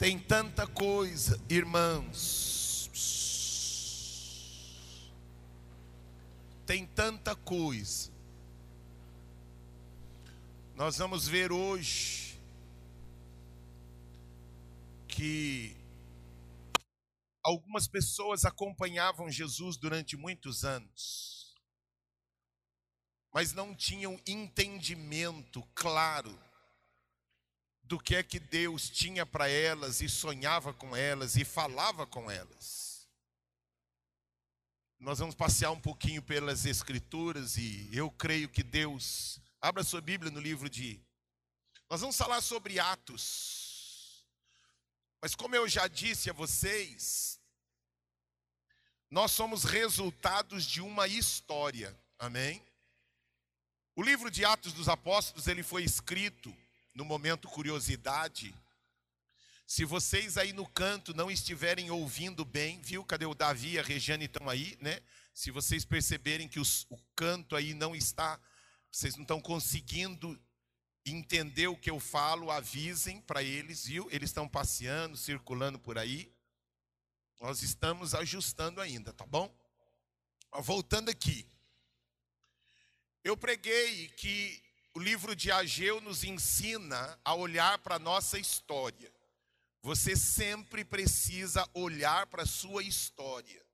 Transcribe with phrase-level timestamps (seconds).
[0.00, 2.88] Tem tanta coisa, irmãos.
[6.64, 8.10] Tem tanta coisa.
[10.74, 12.40] Nós vamos ver hoje
[15.06, 15.76] que
[17.44, 21.54] algumas pessoas acompanhavam Jesus durante muitos anos,
[23.34, 26.49] mas não tinham entendimento claro
[27.90, 32.30] do que é que Deus tinha para elas e sonhava com elas e falava com
[32.30, 33.08] elas.
[34.96, 39.40] Nós vamos passear um pouquinho pelas Escrituras e eu creio que Deus.
[39.60, 41.00] Abra sua Bíblia no livro de.
[41.90, 44.24] Nós vamos falar sobre Atos.
[45.20, 47.40] Mas como eu já disse a vocês,
[49.10, 51.98] nós somos resultados de uma história.
[52.20, 52.64] Amém?
[53.96, 56.56] O livro de Atos dos Apóstolos, ele foi escrito
[56.94, 58.54] no momento curiosidade.
[59.66, 63.04] Se vocês aí no canto não estiverem ouvindo bem, viu?
[63.04, 65.00] Cadê o Davi e a Regiane estão aí, né?
[65.32, 68.40] Se vocês perceberem que os, o canto aí não está,
[68.90, 70.38] vocês não estão conseguindo
[71.06, 74.08] entender o que eu falo, avisem para eles, viu?
[74.10, 76.32] Eles estão passeando, circulando por aí.
[77.40, 79.54] Nós estamos ajustando ainda, tá bom?
[80.62, 81.46] Voltando aqui.
[83.22, 84.62] Eu preguei que
[84.94, 89.12] o livro de Ageu nos ensina a olhar para a nossa história.
[89.82, 93.64] Você sempre precisa olhar para a sua história.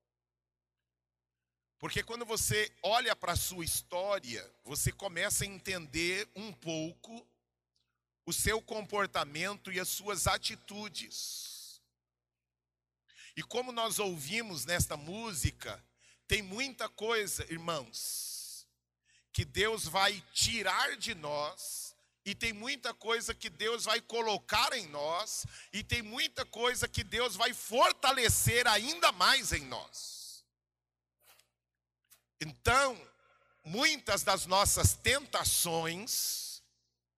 [1.78, 7.26] Porque quando você olha para a sua história, você começa a entender um pouco
[8.24, 11.80] o seu comportamento e as suas atitudes.
[13.36, 15.84] E como nós ouvimos nesta música,
[16.26, 18.35] tem muita coisa, irmãos,
[19.36, 24.86] que Deus vai tirar de nós, e tem muita coisa que Deus vai colocar em
[24.86, 30.42] nós, e tem muita coisa que Deus vai fortalecer ainda mais em nós.
[32.40, 32.98] Então,
[33.62, 36.62] muitas das nossas tentações,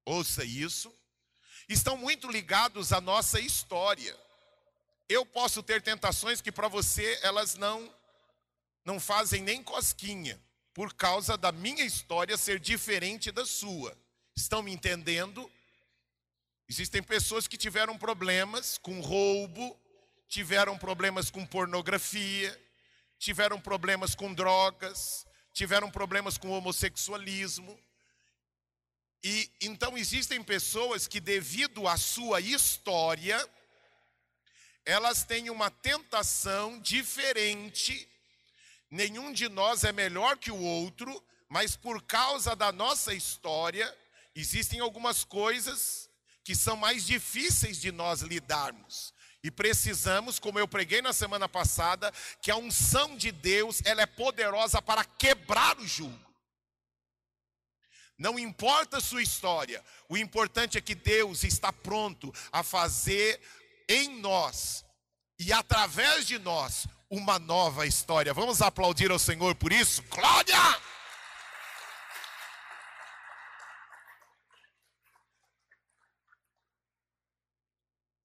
[0.04, 0.92] ouça isso,
[1.68, 4.18] estão muito ligados à nossa história.
[5.08, 7.96] Eu posso ter tentações que para você elas não
[8.84, 10.47] não fazem nem cosquinha
[10.78, 13.98] por causa da minha história ser diferente da sua.
[14.36, 15.50] Estão me entendendo?
[16.68, 19.76] Existem pessoas que tiveram problemas com roubo,
[20.28, 22.56] tiveram problemas com pornografia,
[23.18, 27.76] tiveram problemas com drogas, tiveram problemas com homossexualismo.
[29.24, 33.36] E então existem pessoas que devido à sua história,
[34.84, 38.08] elas têm uma tentação diferente
[38.90, 43.96] Nenhum de nós é melhor que o outro, mas por causa da nossa história,
[44.34, 46.08] existem algumas coisas
[46.42, 49.12] que são mais difíceis de nós lidarmos.
[49.42, 52.12] E precisamos, como eu preguei na semana passada,
[52.42, 56.28] que a unção de Deus, ela é poderosa para quebrar o jugo.
[58.16, 63.40] Não importa a sua história, o importante é que Deus está pronto a fazer
[63.88, 64.84] em nós
[65.38, 68.34] e através de nós uma nova história.
[68.34, 70.02] Vamos aplaudir ao Senhor por isso?
[70.10, 70.56] Glória!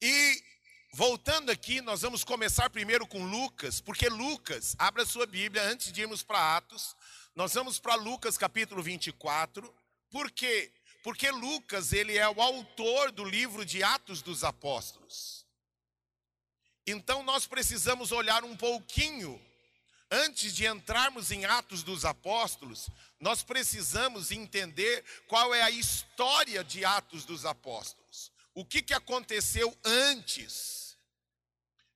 [0.01, 0.43] E
[0.91, 6.01] voltando aqui, nós vamos começar primeiro com Lucas, porque Lucas, abra sua Bíblia antes de
[6.01, 6.93] irmos para Atos.
[7.33, 9.73] Nós vamos para Lucas capítulo 24.
[10.09, 10.73] Por quê?
[11.01, 15.42] Porque Lucas, ele é o autor do livro de Atos dos Apóstolos.
[16.85, 19.41] Então nós precisamos olhar um pouquinho,
[20.11, 22.89] antes de entrarmos em Atos dos Apóstolos,
[23.19, 28.31] nós precisamos entender qual é a história de Atos dos Apóstolos.
[28.53, 30.97] O que, que aconteceu antes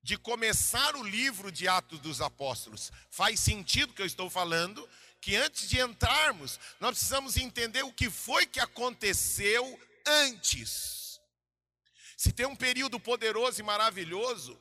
[0.02, 2.92] de começar o livro de Atos dos Apóstolos?
[3.12, 4.88] Faz sentido que eu estou falando?
[5.20, 11.20] Que antes de entrarmos, nós precisamos entender o que foi que aconteceu antes.
[12.16, 14.58] Se tem um período poderoso e maravilhoso,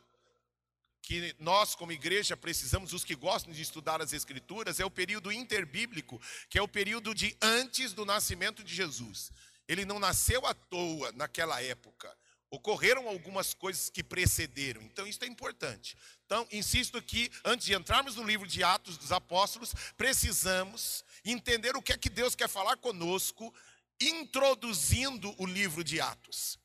[1.07, 5.31] que nós, como igreja, precisamos, os que gostam de estudar as Escrituras, é o período
[5.31, 6.21] interbíblico,
[6.51, 9.31] que é o período de antes do nascimento de Jesus.
[9.69, 12.13] Ele não nasceu à toa naquela época.
[12.51, 15.97] Ocorreram algumas coisas que precederam, então isso é importante.
[16.25, 21.83] Então, insisto que, antes de entrarmos no livro de Atos dos Apóstolos, precisamos entender o
[21.83, 23.55] que é que Deus quer falar conosco,
[24.01, 26.59] introduzindo o livro de Atos.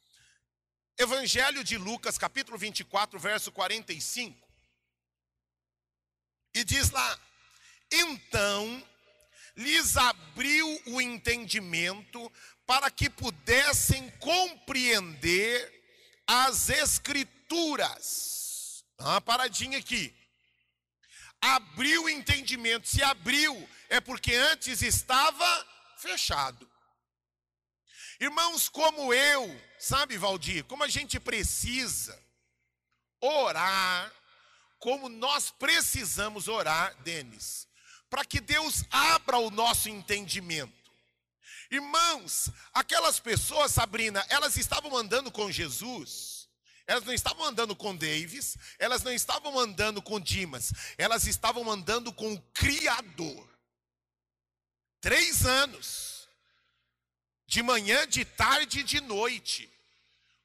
[1.01, 4.47] Evangelho de Lucas, capítulo 24, verso 45.
[6.53, 7.19] E diz lá:
[7.91, 8.87] Então
[9.55, 12.31] lhes abriu o entendimento
[12.65, 15.81] para que pudessem compreender
[16.27, 18.31] as Escrituras
[18.99, 20.15] uma paradinha aqui.
[21.41, 22.87] Abriu o entendimento.
[22.87, 25.67] Se abriu, é porque antes estava
[25.97, 26.69] fechado.
[28.19, 32.17] Irmãos, como eu, sabe, Valdir, como a gente precisa
[33.19, 34.13] orar,
[34.77, 37.67] como nós precisamos orar, Denis,
[38.09, 40.71] para que Deus abra o nosso entendimento.
[41.71, 46.47] Irmãos, aquelas pessoas, Sabrina, elas estavam andando com Jesus,
[46.85, 52.13] elas não estavam andando com Davis, elas não estavam andando com Dimas, elas estavam andando
[52.13, 53.49] com o Criador.
[54.99, 56.10] Três anos,
[57.51, 59.69] de manhã, de tarde e de noite,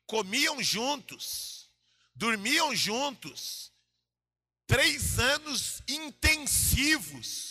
[0.07, 1.71] comiam juntos,
[2.17, 3.71] dormiam juntos,
[4.67, 7.47] três anos intensivos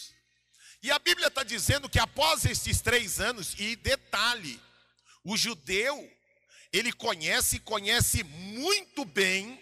[0.86, 4.62] e a Bíblia está dizendo que após esses três anos, e detalhe,
[5.24, 5.98] o judeu,
[6.72, 9.60] ele conhece, conhece muito bem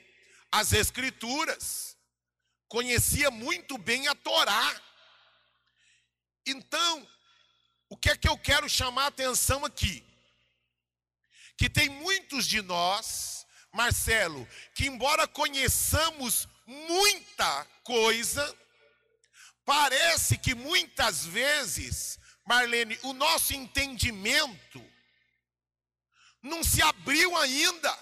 [0.52, 1.96] as Escrituras,
[2.68, 4.82] conhecia muito bem a Torá.
[6.46, 7.08] Então,
[7.94, 10.04] o que é que eu quero chamar a atenção aqui?
[11.58, 18.44] Que tem muitos de nós, Marcelo, que embora conheçamos muita coisa,
[19.66, 24.84] Parece que muitas vezes, Marlene, o nosso entendimento
[26.42, 28.00] não se abriu ainda.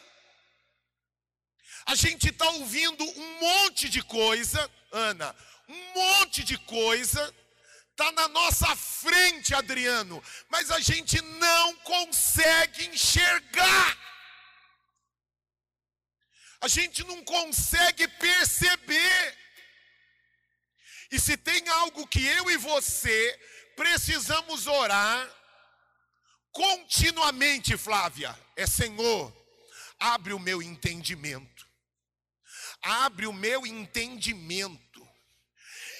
[1.85, 5.35] A gente está ouvindo um monte de coisa, Ana,
[5.67, 7.33] um monte de coisa,
[7.91, 13.97] está na nossa frente, Adriano, mas a gente não consegue enxergar.
[16.61, 19.37] A gente não consegue perceber.
[21.11, 23.39] E se tem algo que eu e você
[23.75, 25.29] precisamos orar
[26.51, 29.33] continuamente, Flávia, é Senhor,
[29.99, 31.69] abre o meu entendimento.
[32.81, 34.90] Abre o meu entendimento.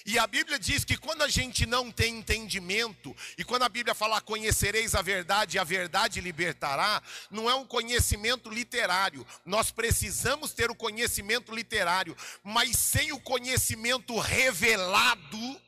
[0.06, 3.94] E a Bíblia diz que quando a gente não tem entendimento, e quando a Bíblia
[3.94, 9.25] fala conhecereis a verdade e a verdade libertará, não é um conhecimento literário.
[9.45, 15.62] Nós precisamos ter o conhecimento literário, mas sem o conhecimento revelado,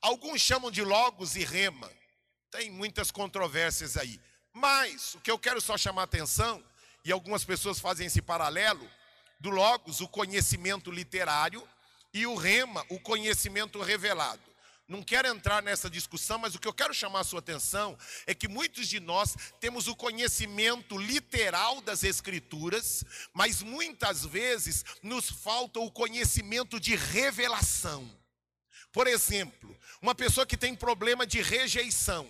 [0.00, 1.90] alguns chamam de logos e rema.
[2.50, 4.20] Tem muitas controvérsias aí.
[4.52, 6.64] Mas o que eu quero só chamar atenção,
[7.04, 8.90] e algumas pessoas fazem esse paralelo,
[9.38, 11.66] do logos, o conhecimento literário,
[12.12, 14.48] e o rema, o conhecimento revelado.
[14.88, 17.96] Não quero entrar nessa discussão, mas o que eu quero chamar a sua atenção
[18.26, 25.28] é que muitos de nós temos o conhecimento literal das Escrituras, mas muitas vezes nos
[25.28, 28.10] falta o conhecimento de revelação.
[28.90, 32.26] Por exemplo, uma pessoa que tem problema de rejeição.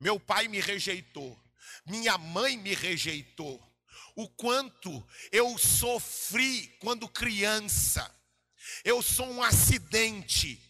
[0.00, 1.38] Meu pai me rejeitou,
[1.86, 3.62] minha mãe me rejeitou.
[4.16, 8.12] O quanto eu sofri quando criança
[8.84, 10.60] eu sou um acidente.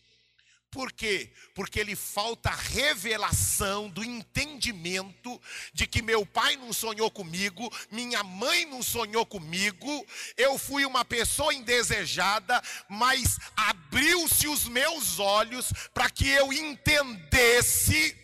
[0.71, 1.33] Por quê?
[1.55, 5.41] Porque ele falta revelação do entendimento
[5.73, 10.07] de que meu pai não sonhou comigo, minha mãe não sonhou comigo,
[10.37, 18.15] eu fui uma pessoa indesejada, mas abriu-se os meus olhos para que eu entendesse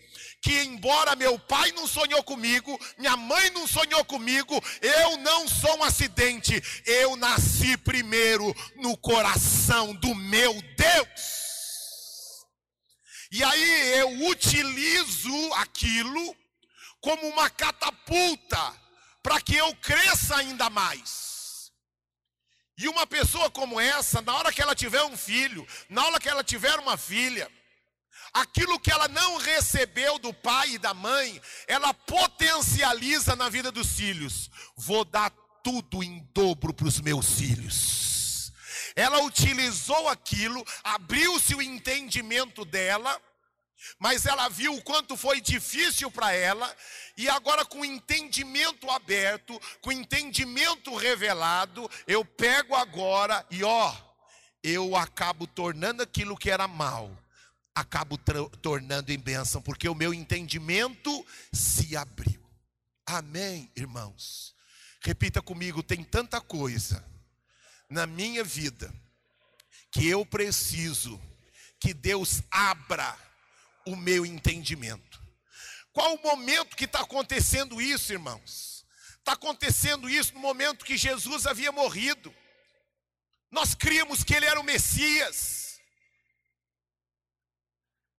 [0.45, 5.79] que embora meu pai não sonhou comigo, minha mãe não sonhou comigo, eu não sou
[5.79, 12.45] um acidente, eu nasci primeiro no coração do meu Deus.
[13.33, 16.37] E aí eu utilizo aquilo
[17.01, 18.75] como uma catapulta
[19.23, 21.73] para que eu cresça ainda mais.
[22.77, 26.29] E uma pessoa como essa, na hora que ela tiver um filho, na hora que
[26.29, 27.51] ela tiver uma filha,
[28.35, 33.93] aquilo que ela não recebeu do pai e da mãe, ela potencializa na vida dos
[33.93, 34.51] filhos.
[34.77, 35.31] Vou dar
[35.63, 38.53] tudo em dobro para os meus filhos.
[38.97, 43.21] Ela utilizou aquilo, abriu-se o entendimento dela,
[43.99, 46.75] mas ela viu o quanto foi difícil para ela,
[47.17, 53.95] e agora, com o entendimento aberto, com o entendimento revelado, eu pego agora e ó,
[54.63, 57.24] eu acabo tornando aquilo que era mal
[57.75, 58.19] acabo
[58.63, 62.43] tornando em bênção, porque o meu entendimento se abriu.
[63.07, 64.55] Amém, irmãos?
[65.03, 67.05] Repita comigo: tem tanta coisa
[67.91, 68.93] na minha vida
[69.91, 71.21] que eu preciso
[71.79, 73.17] que Deus abra
[73.87, 75.23] o meu entendimento.
[75.93, 78.85] Qual o momento que está acontecendo isso, irmãos?
[79.19, 82.35] Está acontecendo isso no momento que Jesus havia morrido.
[83.51, 85.64] Nós críamos que ele era o Messias.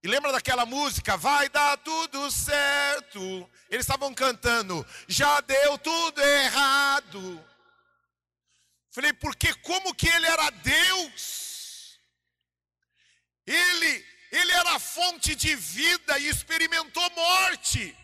[0.05, 1.17] E lembra daquela música?
[1.17, 3.49] Vai dar tudo certo.
[3.71, 7.43] Eles estavam cantando, já deu tudo errado.
[8.91, 11.99] Falei, porque como que ele era Deus?
[13.47, 17.97] Ele, ele era fonte de vida e experimentou morte.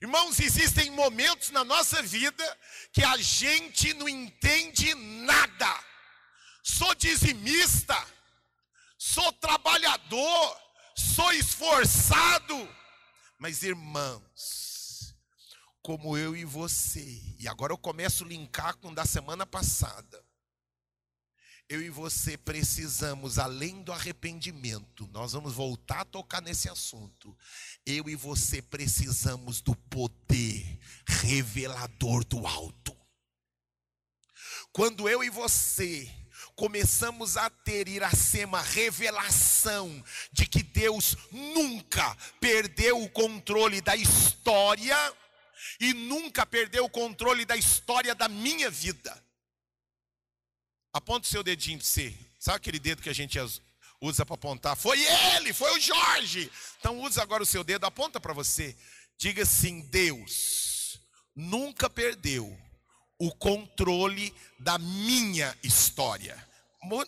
[0.00, 2.58] Irmãos, existem momentos na nossa vida
[2.92, 5.84] que a gente não entende nada.
[6.60, 8.04] Sou dizimista,
[8.98, 10.62] sou trabalhador,
[10.96, 12.68] sou esforçado.
[13.38, 15.14] Mas, irmãos,
[15.82, 20.24] como eu e você, e agora eu começo a linkar com da semana passada.
[21.68, 27.36] Eu e você precisamos, além do arrependimento, nós vamos voltar a tocar nesse assunto.
[27.86, 32.96] Eu e você precisamos do poder revelador do alto.
[34.72, 36.10] Quando eu e você
[36.62, 40.00] começamos a ter Iracema revelação
[40.30, 44.96] de que Deus nunca perdeu o controle da história
[45.80, 49.12] e nunca perdeu o controle da história da minha vida.
[50.92, 52.16] Aponta o seu dedinho para você.
[52.38, 53.40] Sabe aquele dedo que a gente
[54.00, 54.76] usa para apontar?
[54.76, 55.04] Foi
[55.34, 56.48] ele, foi o Jorge.
[56.78, 58.76] Então usa agora o seu dedo, aponta para você.
[59.18, 61.00] Diga assim: Deus
[61.34, 62.56] nunca perdeu
[63.18, 66.51] o controle da minha história.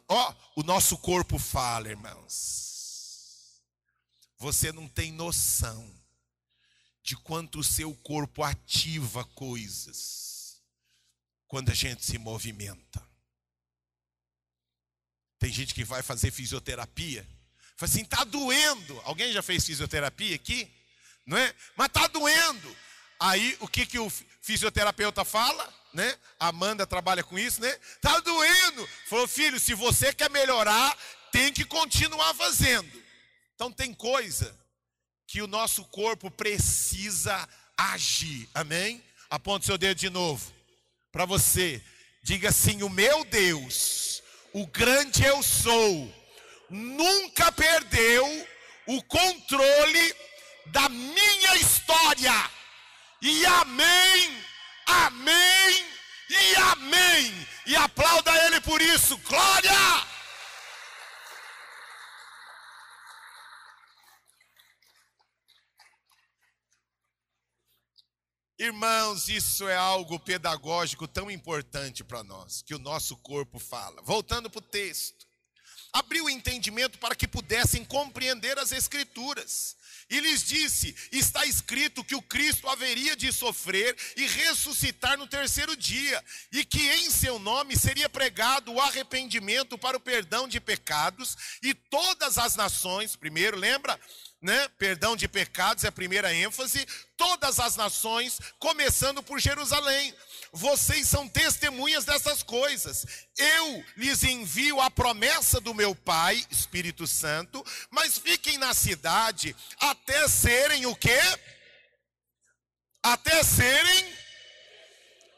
[0.08, 3.62] Ó, o nosso corpo fala, irmãos.
[4.38, 5.92] Você não tem noção
[7.02, 10.62] de quanto o seu corpo ativa coisas
[11.46, 13.06] quando a gente se movimenta.
[15.38, 17.22] Tem gente que vai fazer fisioterapia,
[17.76, 18.98] fala assim, tá doendo.
[19.04, 20.70] Alguém já fez fisioterapia aqui?
[21.26, 21.54] Não é?
[21.76, 22.76] Mas tá doendo.
[23.18, 25.72] Aí o que que o fisioterapeuta fala?
[25.92, 26.16] Né?
[26.40, 27.72] Amanda trabalha com isso, né?
[28.00, 28.88] Tá doendo.
[29.08, 30.96] Falou, filho, se você quer melhorar,
[31.30, 32.90] tem que continuar fazendo.
[33.54, 34.58] Então tem coisa
[35.26, 38.48] que o nosso corpo precisa agir.
[38.52, 39.02] Amém?
[39.30, 40.52] Aponte seu dedo de novo
[41.12, 41.82] para você.
[42.22, 44.14] Diga assim: o meu Deus
[44.54, 46.14] o grande eu sou,
[46.70, 48.48] nunca perdeu
[48.86, 50.14] o controle
[50.66, 52.50] da minha história.
[53.26, 54.44] E amém,
[54.86, 55.86] amém
[56.28, 57.48] e amém.
[57.64, 59.16] E aplauda ele por isso.
[59.16, 59.70] Glória!
[68.58, 74.02] Irmãos, isso é algo pedagógico tão importante para nós, que o nosso corpo fala.
[74.02, 75.26] Voltando para o texto.
[75.94, 79.78] Abriu o entendimento para que pudessem compreender as Escrituras.
[80.10, 85.76] E lhes disse: Está escrito que o Cristo haveria de sofrer e ressuscitar no terceiro
[85.76, 91.36] dia, e que em seu nome seria pregado o arrependimento para o perdão de pecados,
[91.62, 93.98] e todas as nações, primeiro, lembra?
[94.44, 94.68] Né?
[94.78, 96.86] Perdão de pecados é a primeira ênfase.
[97.16, 100.14] Todas as nações, começando por Jerusalém.
[100.52, 103.06] Vocês são testemunhas dessas coisas.
[103.38, 110.28] Eu lhes envio a promessa do meu Pai, Espírito Santo, mas fiquem na cidade até
[110.28, 111.20] serem o quê?
[113.02, 114.14] Até serem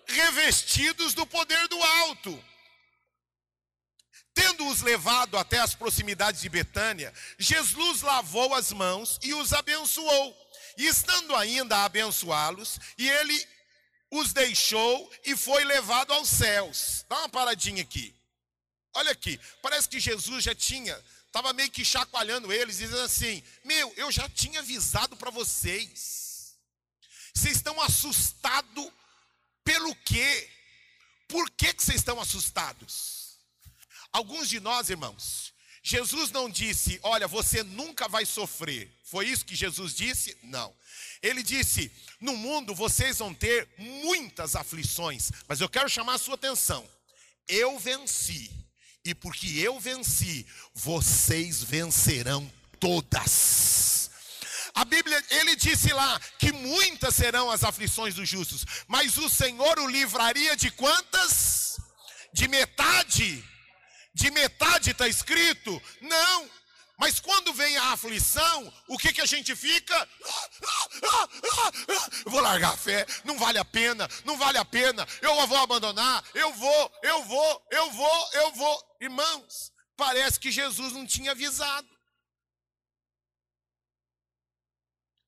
[0.08, 2.44] revestidos do poder do alto.
[4.36, 10.36] Tendo-os levado até as proximidades de Betânia, Jesus lavou as mãos e os abençoou.
[10.76, 13.48] E estando ainda a abençoá-los, e ele
[14.10, 17.06] os deixou e foi levado aos céus.
[17.08, 18.14] Dá uma paradinha aqui.
[18.92, 23.90] Olha aqui, parece que Jesus já tinha, estava meio que chacoalhando eles, dizendo assim: Meu,
[23.96, 26.54] eu já tinha avisado para vocês.
[27.34, 28.92] Vocês estão assustados
[29.64, 30.50] pelo quê?
[31.26, 33.15] Por que, que vocês estão assustados?
[34.16, 38.90] Alguns de nós, irmãos, Jesus não disse, olha, você nunca vai sofrer.
[39.04, 40.34] Foi isso que Jesus disse?
[40.42, 40.74] Não.
[41.22, 46.34] Ele disse: no mundo vocês vão ter muitas aflições, mas eu quero chamar a sua
[46.34, 46.88] atenção.
[47.46, 48.50] Eu venci,
[49.04, 54.10] e porque eu venci, vocês vencerão todas.
[54.74, 59.78] A Bíblia, ele disse lá que muitas serão as aflições dos justos, mas o Senhor
[59.78, 61.78] o livraria de quantas?
[62.32, 63.44] De metade
[64.16, 65.70] de metade está escrito?
[66.00, 66.50] Não.
[66.96, 70.08] Mas quando vem a aflição, o que, que a gente fica?
[72.24, 75.58] Eu vou largar a fé, não vale a pena, não vale a pena, eu vou
[75.58, 78.96] abandonar, eu vou, eu vou, eu vou, eu vou.
[79.02, 81.86] Irmãos, parece que Jesus não tinha avisado.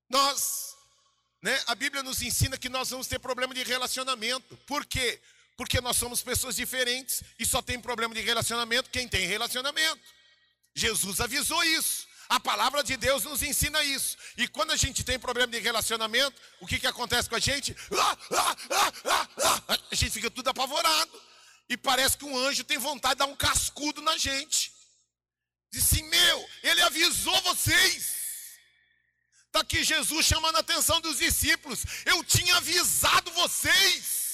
[0.09, 0.75] Nós,
[1.43, 4.57] né, a Bíblia nos ensina que nós vamos ter problema de relacionamento.
[4.65, 5.21] Por quê?
[5.21, 5.38] Porque
[5.81, 10.01] nós somos pessoas diferentes e só tem problema de relacionamento quem tem relacionamento.
[10.73, 12.07] Jesus avisou isso.
[12.29, 14.15] A palavra de Deus nos ensina isso.
[14.37, 17.75] E quando a gente tem problema de relacionamento, o que, que acontece com a gente?
[17.91, 18.55] Ah, ah,
[19.05, 21.11] ah, a gente fica tudo apavorado.
[21.67, 24.71] E parece que um anjo tem vontade de dar um cascudo na gente.
[25.71, 28.19] Disse assim, meu, ele avisou vocês.
[29.47, 31.83] Está aqui Jesus chamando a atenção dos discípulos.
[32.05, 34.28] Eu tinha avisado vocês.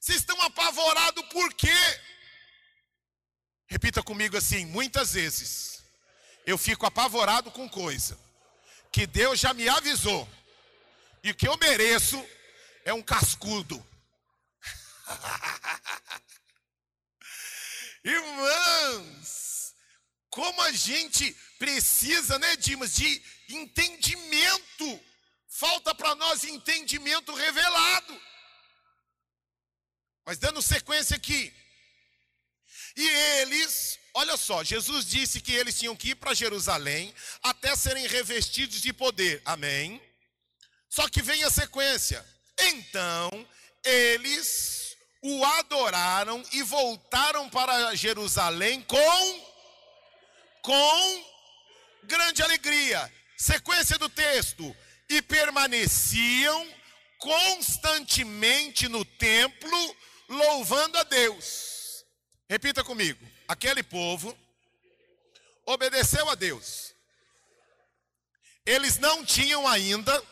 [0.00, 2.00] Vocês estão apavorados por quê?
[3.66, 5.84] Repita comigo assim: muitas vezes
[6.46, 8.18] eu fico apavorado com coisa
[8.90, 10.26] que Deus já me avisou.
[11.22, 12.26] E o que eu mereço
[12.82, 13.86] é um cascudo.
[18.02, 19.74] Irmãos,
[20.30, 24.98] como a gente precisa, né, Dimas, de entendimento.
[25.46, 28.29] Falta para nós entendimento revelado.
[30.30, 31.52] Mas dando sequência aqui.
[32.96, 33.08] E
[33.40, 38.80] eles, olha só, Jesus disse que eles tinham que ir para Jerusalém até serem revestidos
[38.80, 39.42] de poder.
[39.44, 40.00] Amém?
[40.88, 42.24] Só que vem a sequência.
[42.60, 43.44] Então,
[43.82, 49.50] eles o adoraram e voltaram para Jerusalém com
[50.62, 51.24] com
[52.04, 53.12] grande alegria.
[53.36, 54.76] Sequência do texto:
[55.08, 56.72] e permaneciam
[57.18, 59.96] constantemente no templo,
[60.30, 62.04] louvando a Deus.
[62.48, 64.36] Repita comigo: aquele povo
[65.66, 66.94] obedeceu a Deus.
[68.64, 70.22] Eles não tinham ainda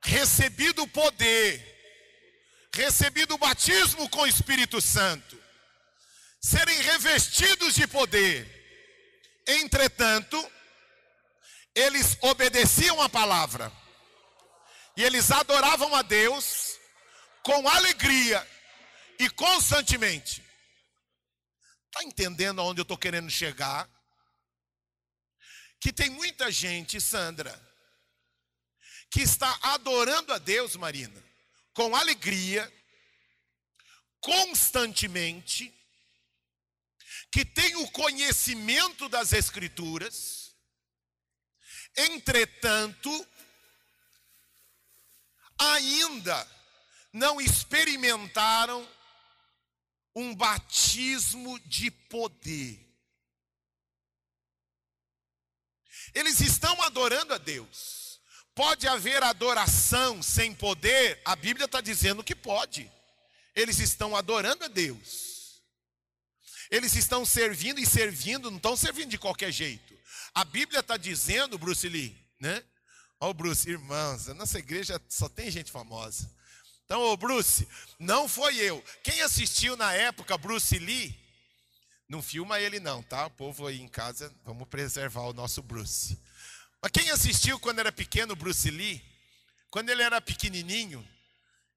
[0.00, 5.40] recebido o poder, recebido o batismo com o Espírito Santo,
[6.40, 8.60] serem revestidos de poder.
[9.46, 10.52] Entretanto,
[11.74, 13.72] eles obedeciam a palavra,
[14.96, 16.78] e eles adoravam a Deus
[17.42, 18.46] com alegria
[19.18, 20.42] e constantemente.
[21.86, 23.88] Está entendendo aonde eu estou querendo chegar?
[25.80, 27.52] Que tem muita gente, Sandra,
[29.10, 31.22] que está adorando a Deus, Marina,
[31.74, 32.72] com alegria,
[34.20, 35.70] constantemente,
[37.30, 40.54] que tem o conhecimento das Escrituras,
[41.96, 43.10] entretanto,
[45.58, 46.48] ainda
[47.12, 48.88] não experimentaram
[50.14, 52.78] um batismo de poder.
[56.14, 58.20] Eles estão adorando a Deus.
[58.54, 61.20] Pode haver adoração sem poder?
[61.24, 62.90] A Bíblia está dizendo que pode.
[63.54, 65.62] Eles estão adorando a Deus.
[66.70, 69.94] Eles estão servindo e servindo, não estão servindo de qualquer jeito.
[70.34, 72.62] A Bíblia está dizendo, Bruce Lee, né?
[73.20, 76.30] Ó, oh, Bruce, irmãos, a nossa igreja só tem gente famosa.
[76.84, 77.66] Então, ô Bruce,
[77.98, 78.82] não foi eu.
[79.02, 81.18] Quem assistiu na época Bruce Lee,
[82.08, 83.26] não filma ele não, tá?
[83.26, 86.18] O povo aí em casa, vamos preservar o nosso Bruce.
[86.82, 89.02] Mas quem assistiu quando era pequeno Bruce Lee,
[89.70, 91.06] quando ele era pequenininho,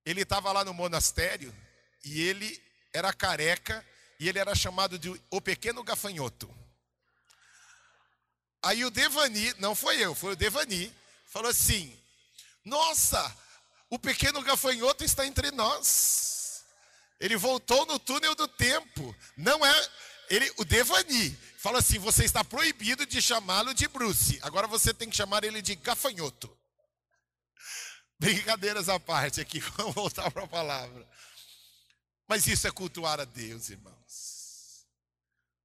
[0.05, 1.55] ele estava lá no monastério
[2.03, 2.61] e ele
[2.93, 3.85] era careca
[4.19, 6.53] e ele era chamado de o pequeno gafanhoto.
[8.61, 10.93] Aí o Devani, não foi eu, foi o Devani,
[11.27, 11.97] falou assim:
[12.63, 13.35] Nossa,
[13.89, 16.63] o pequeno gafanhoto está entre nós.
[17.19, 19.15] Ele voltou no túnel do tempo.
[19.37, 19.89] Não é
[20.29, 24.39] ele, o Devani fala assim: você está proibido de chamá-lo de Bruce.
[24.41, 26.55] Agora você tem que chamar ele de gafanhoto.
[28.19, 31.07] Brincadeiras à parte aqui, vamos voltar para a palavra.
[32.27, 34.87] Mas isso é cultuar a Deus, irmãos.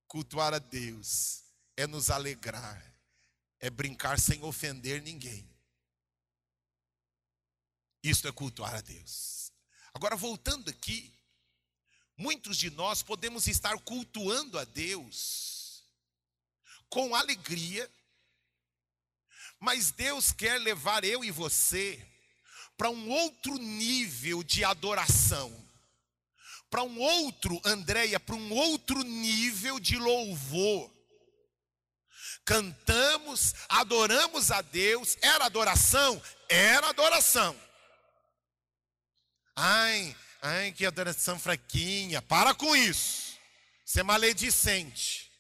[0.07, 1.43] Cultuar a Deus
[1.77, 2.83] é nos alegrar,
[3.61, 5.50] é brincar sem ofender ninguém.
[8.03, 9.53] Isso é cultuar a Deus.
[9.93, 11.13] Agora, voltando aqui,
[12.17, 15.85] muitos de nós podemos estar cultuando a Deus
[16.89, 17.91] com alegria,
[19.59, 22.05] mas Deus quer levar eu e você
[22.77, 25.55] para um outro nível de adoração,
[26.71, 30.91] para um outro, Andréia, para um outro nível de louvor.
[32.45, 36.21] Cantamos, adoramos a Deus, era adoração?
[36.49, 37.55] Era adoração.
[39.63, 43.39] Ai, ai, que adoração fraquinha, para com isso,
[43.85, 45.31] isso é maledicente.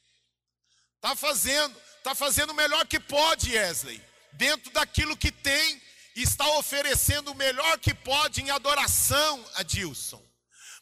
[0.96, 3.98] Está fazendo, está fazendo o melhor que pode, Wesley.
[4.35, 5.80] Dentro daquilo que tem,
[6.14, 10.22] está oferecendo o melhor que pode em adoração a Dilson.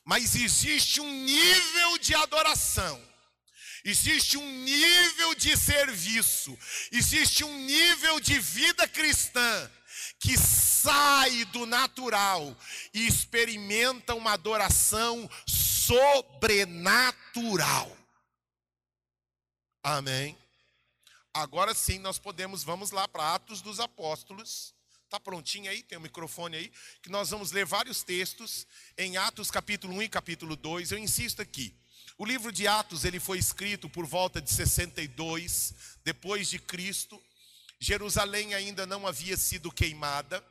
[0.04, 3.00] Mas existe um nível de adoração.
[3.84, 6.58] Existe um nível de serviço,
[6.90, 9.70] existe um nível de vida cristã
[10.18, 12.56] que sai do natural
[12.92, 16.76] e experimenta uma adoração sobrenatural.
[19.82, 20.36] Amém.
[21.32, 24.74] Agora sim nós podemos, vamos lá para Atos dos Apóstolos,
[25.08, 25.82] Está prontinho aí?
[25.82, 26.70] Tem o um microfone aí?
[27.00, 28.66] Que nós vamos ler vários textos
[28.98, 30.92] em Atos capítulo 1 e capítulo 2.
[30.92, 31.74] Eu insisto aqui.
[32.18, 35.72] O livro de Atos ele foi escrito por volta de 62
[36.04, 37.18] depois de Cristo.
[37.80, 40.44] Jerusalém ainda não havia sido queimada.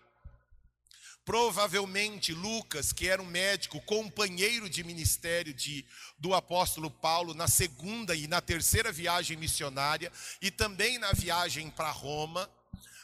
[1.26, 5.86] Provavelmente Lucas, que era um médico, companheiro de ministério de,
[6.18, 10.10] do apóstolo Paulo na segunda e na terceira viagem missionária
[10.42, 12.50] e também na viagem para Roma.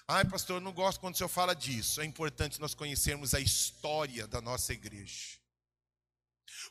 [0.07, 1.99] Ai, pastor, eu não gosto quando o senhor fala disso.
[1.99, 5.37] É importante nós conhecermos a história da nossa igreja.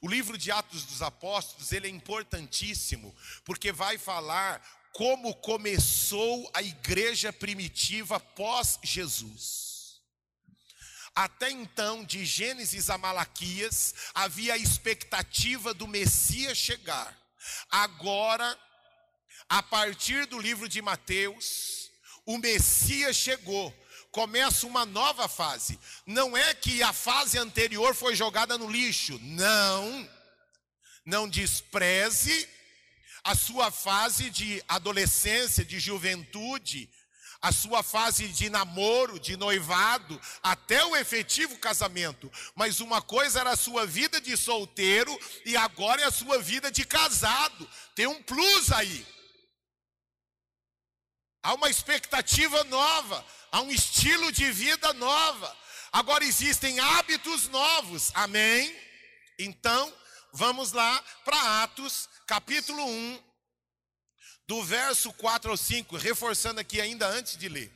[0.01, 4.61] O livro de Atos dos Apóstolos, ele é importantíssimo, porque vai falar
[4.93, 10.01] como começou a igreja primitiva pós Jesus.
[11.15, 17.19] Até então, de Gênesis a Malaquias, havia a expectativa do Messias chegar.
[17.71, 18.59] Agora,
[19.49, 21.91] a partir do livro de Mateus,
[22.25, 23.75] o Messias chegou.
[24.11, 25.79] Começa uma nova fase.
[26.07, 29.19] Não é que a fase anterior foi jogada no lixo.
[29.23, 30.09] Não.
[31.05, 32.49] Não despreze
[33.25, 36.91] a sua fase de adolescência, de juventude,
[37.41, 42.31] a sua fase de namoro, de noivado, até o efetivo casamento.
[42.55, 46.71] Mas uma coisa era a sua vida de solteiro e agora é a sua vida
[46.71, 47.69] de casado.
[47.97, 49.05] Tem um plus aí.
[51.43, 55.57] Há uma expectativa nova, há um estilo de vida nova.
[55.91, 58.13] Agora existem hábitos novos.
[58.15, 58.75] Amém?
[59.37, 59.93] Então,
[60.33, 63.23] vamos lá para Atos, capítulo 1,
[64.49, 67.73] do verso 4 ao 5, reforçando aqui ainda antes de ler.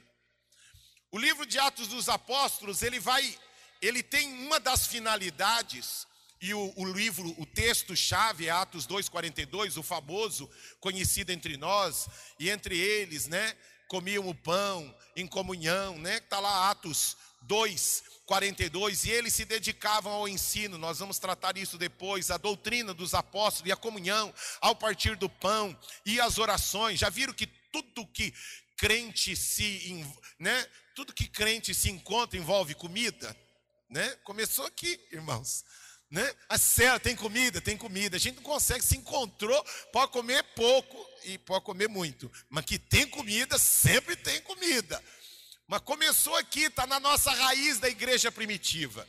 [1.13, 3.39] O livro de Atos dos Apóstolos, ele vai,
[3.81, 6.07] ele tem uma das finalidades,
[6.41, 12.51] e o, o livro, o texto-chave é Atos 2,42, o famoso, conhecido entre nós, e
[12.51, 13.57] entre eles, né,
[13.89, 17.17] comiam o pão em comunhão, né, está lá Atos
[17.47, 22.93] 2, 42, e eles se dedicavam ao ensino, nós vamos tratar isso depois, a doutrina
[22.93, 26.99] dos apóstolos e a comunhão, ao partir do pão e as orações.
[26.99, 28.35] Já viram que tudo que
[28.77, 30.05] crente se,
[30.39, 33.37] né, tudo que crente se encontra envolve comida,
[33.89, 34.09] né?
[34.25, 35.65] Começou aqui, irmãos.
[36.09, 36.33] Né?
[36.49, 38.17] A cela tem comida, tem comida.
[38.17, 42.31] A gente não consegue, se encontrou, pode comer pouco e pode comer muito.
[42.49, 45.03] Mas que tem comida, sempre tem comida.
[45.69, 49.07] Mas começou aqui, está na nossa raiz da igreja primitiva.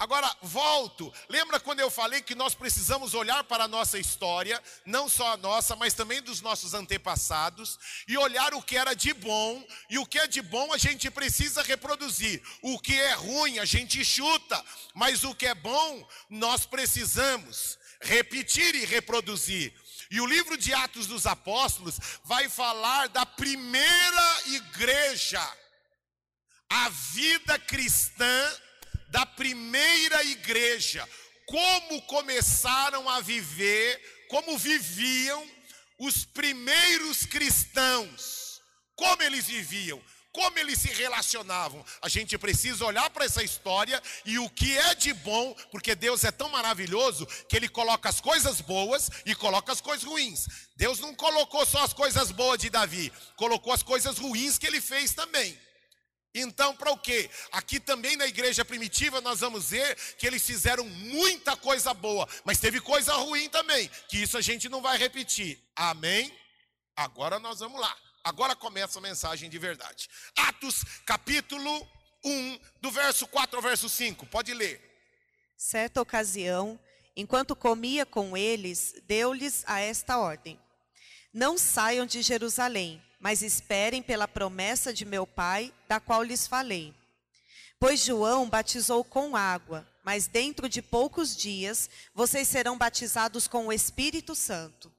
[0.00, 1.12] Agora, volto.
[1.28, 5.36] Lembra quando eu falei que nós precisamos olhar para a nossa história, não só a
[5.36, 10.06] nossa, mas também dos nossos antepassados, e olhar o que era de bom, e o
[10.06, 12.42] que é de bom a gente precisa reproduzir.
[12.62, 18.74] O que é ruim a gente chuta, mas o que é bom nós precisamos repetir
[18.74, 19.74] e reproduzir.
[20.10, 25.46] E o livro de Atos dos Apóstolos vai falar da primeira igreja
[26.70, 28.52] a vida cristã
[29.08, 31.06] da primeira igreja,
[31.44, 35.44] como começaram a viver, como viviam
[35.98, 38.62] os primeiros cristãos,
[38.94, 40.00] como eles viviam,
[40.32, 41.84] como eles se relacionavam.
[42.00, 46.22] A gente precisa olhar para essa história e o que é de bom, porque Deus
[46.22, 50.46] é tão maravilhoso que Ele coloca as coisas boas e coloca as coisas ruins.
[50.76, 54.80] Deus não colocou só as coisas boas de Davi, colocou as coisas ruins que Ele
[54.80, 55.58] fez também.
[56.34, 57.28] Então, para o quê?
[57.50, 62.58] Aqui também na igreja primitiva nós vamos ver que eles fizeram muita coisa boa, mas
[62.60, 65.60] teve coisa ruim também, que isso a gente não vai repetir.
[65.74, 66.32] Amém?
[66.94, 67.96] Agora nós vamos lá.
[68.22, 70.08] Agora começa a mensagem de verdade.
[70.36, 71.88] Atos, capítulo
[72.24, 74.26] 1, do verso 4 ao verso 5.
[74.26, 74.80] Pode ler.
[75.56, 76.78] Certa ocasião,
[77.16, 80.60] enquanto comia com eles, deu-lhes a esta ordem:
[81.32, 86.94] Não saiam de Jerusalém mas esperem pela promessa de meu Pai, da qual lhes falei.
[87.78, 93.72] Pois João batizou com água, mas dentro de poucos dias vocês serão batizados com o
[93.72, 94.92] Espírito Santo.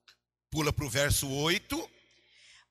[0.50, 1.90] Pula para o verso 8.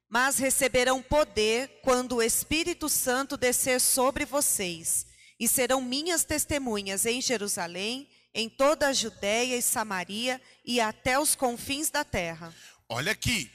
[0.08, 5.06] Mas receberão poder quando o Espírito Santo descer sobre vocês,
[5.38, 11.34] e serão minhas testemunhas em Jerusalém, em toda a Judéia e Samaria e até os
[11.34, 12.54] confins da terra.
[12.88, 13.50] Olha aqui.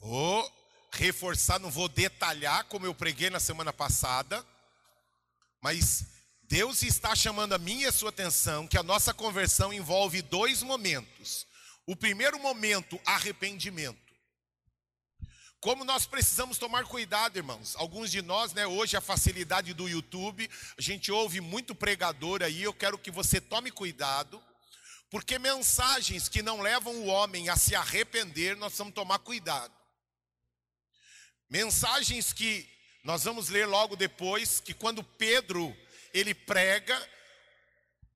[0.00, 0.48] Oh,
[0.92, 4.44] reforçar, não vou detalhar como eu preguei na semana passada,
[5.60, 6.06] mas
[6.42, 10.62] Deus está chamando a minha e a sua atenção que a nossa conversão envolve dois
[10.62, 11.46] momentos.
[11.86, 14.10] O primeiro momento, arrependimento.
[15.60, 17.76] Como nós precisamos tomar cuidado, irmãos.
[17.76, 22.62] Alguns de nós, né, hoje a facilidade do YouTube, a gente ouve muito pregador aí,
[22.62, 24.42] eu quero que você tome cuidado,
[25.10, 29.79] porque mensagens que não levam o homem a se arrepender, nós vamos tomar cuidado.
[31.50, 32.66] Mensagens que
[33.02, 35.76] nós vamos ler logo depois que quando Pedro
[36.14, 36.96] ele prega,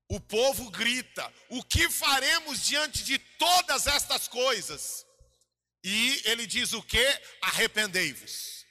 [0.09, 5.05] o povo grita: "O que faremos diante de todas estas coisas?"
[5.83, 7.21] E ele diz o que?
[7.43, 8.65] Arrependei-vos.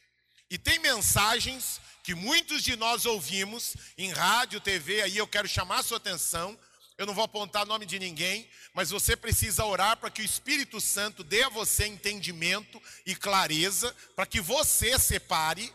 [0.49, 5.79] E tem mensagens que muitos de nós ouvimos em rádio, TV, aí eu quero chamar
[5.79, 6.57] a sua atenção.
[6.97, 10.79] Eu não vou apontar nome de ninguém, mas você precisa orar para que o Espírito
[10.79, 15.73] Santo dê a você entendimento e clareza, para que você separe,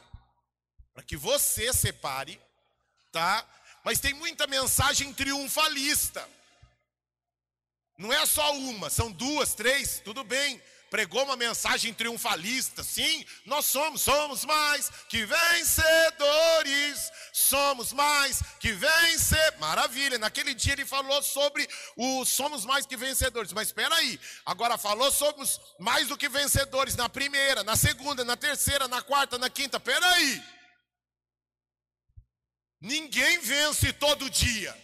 [0.94, 2.40] para que você separe,
[3.10, 3.44] tá?
[3.84, 6.28] Mas tem muita mensagem triunfalista.
[7.96, 12.82] Não é só uma, são duas, três, tudo bem pregou uma mensagem triunfalista.
[12.82, 17.10] Sim, nós somos, somos mais que vencedores.
[17.32, 19.58] Somos mais que vencer.
[19.58, 20.18] Maravilha.
[20.18, 23.52] Naquele dia ele falou sobre o somos mais que vencedores.
[23.52, 24.18] Mas espera aí.
[24.44, 29.38] Agora falou somos mais do que vencedores na primeira, na segunda, na terceira, na quarta,
[29.38, 29.76] na quinta.
[29.76, 30.42] Espera aí.
[32.80, 34.76] Ninguém vence todo dia.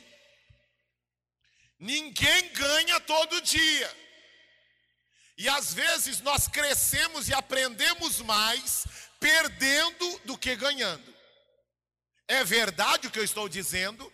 [1.78, 4.03] Ninguém ganha todo dia.
[5.36, 8.86] E às vezes nós crescemos e aprendemos mais
[9.18, 11.14] perdendo do que ganhando.
[12.28, 14.12] É verdade o que eu estou dizendo?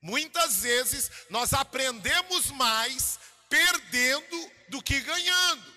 [0.00, 5.72] Muitas vezes nós aprendemos mais perdendo do que ganhando.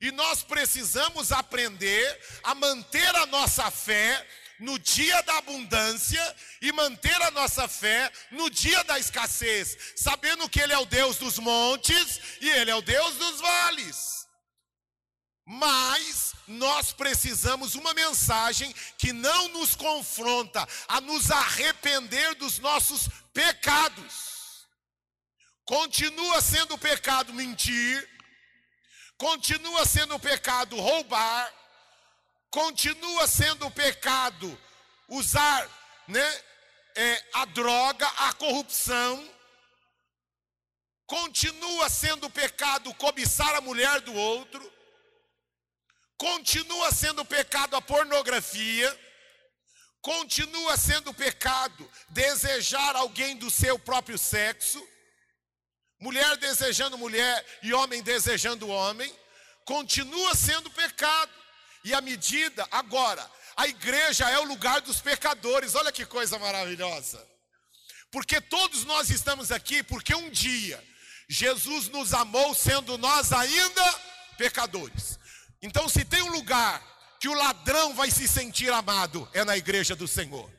[0.00, 4.26] E nós precisamos aprender a manter a nossa fé
[4.58, 10.60] no dia da abundância e manter a nossa fé no dia da escassez, sabendo que
[10.60, 14.26] Ele é o Deus dos montes e Ele é o Deus dos vales.
[15.44, 24.66] Mas nós precisamos uma mensagem que não nos confronta a nos arrepender dos nossos pecados.
[25.64, 28.08] Continua sendo pecado mentir,
[29.16, 31.52] continua sendo pecado roubar,
[32.52, 34.60] continua sendo pecado
[35.08, 35.68] usar
[36.06, 36.42] né,
[36.94, 39.26] é, a droga, a corrupção,
[41.06, 44.72] continua sendo pecado cobiçar a mulher do outro,
[46.18, 49.00] continua sendo pecado a pornografia,
[50.02, 54.86] continua sendo pecado desejar alguém do seu próprio sexo,
[55.98, 59.10] mulher desejando mulher e homem desejando homem,
[59.64, 61.41] continua sendo pecado.
[61.84, 67.24] E a medida, agora, a igreja é o lugar dos pecadores, olha que coisa maravilhosa.
[68.10, 70.82] Porque todos nós estamos aqui porque um dia
[71.28, 74.00] Jesus nos amou sendo nós ainda
[74.36, 75.18] pecadores.
[75.62, 76.82] Então, se tem um lugar
[77.18, 80.50] que o ladrão vai se sentir amado, é na igreja do Senhor.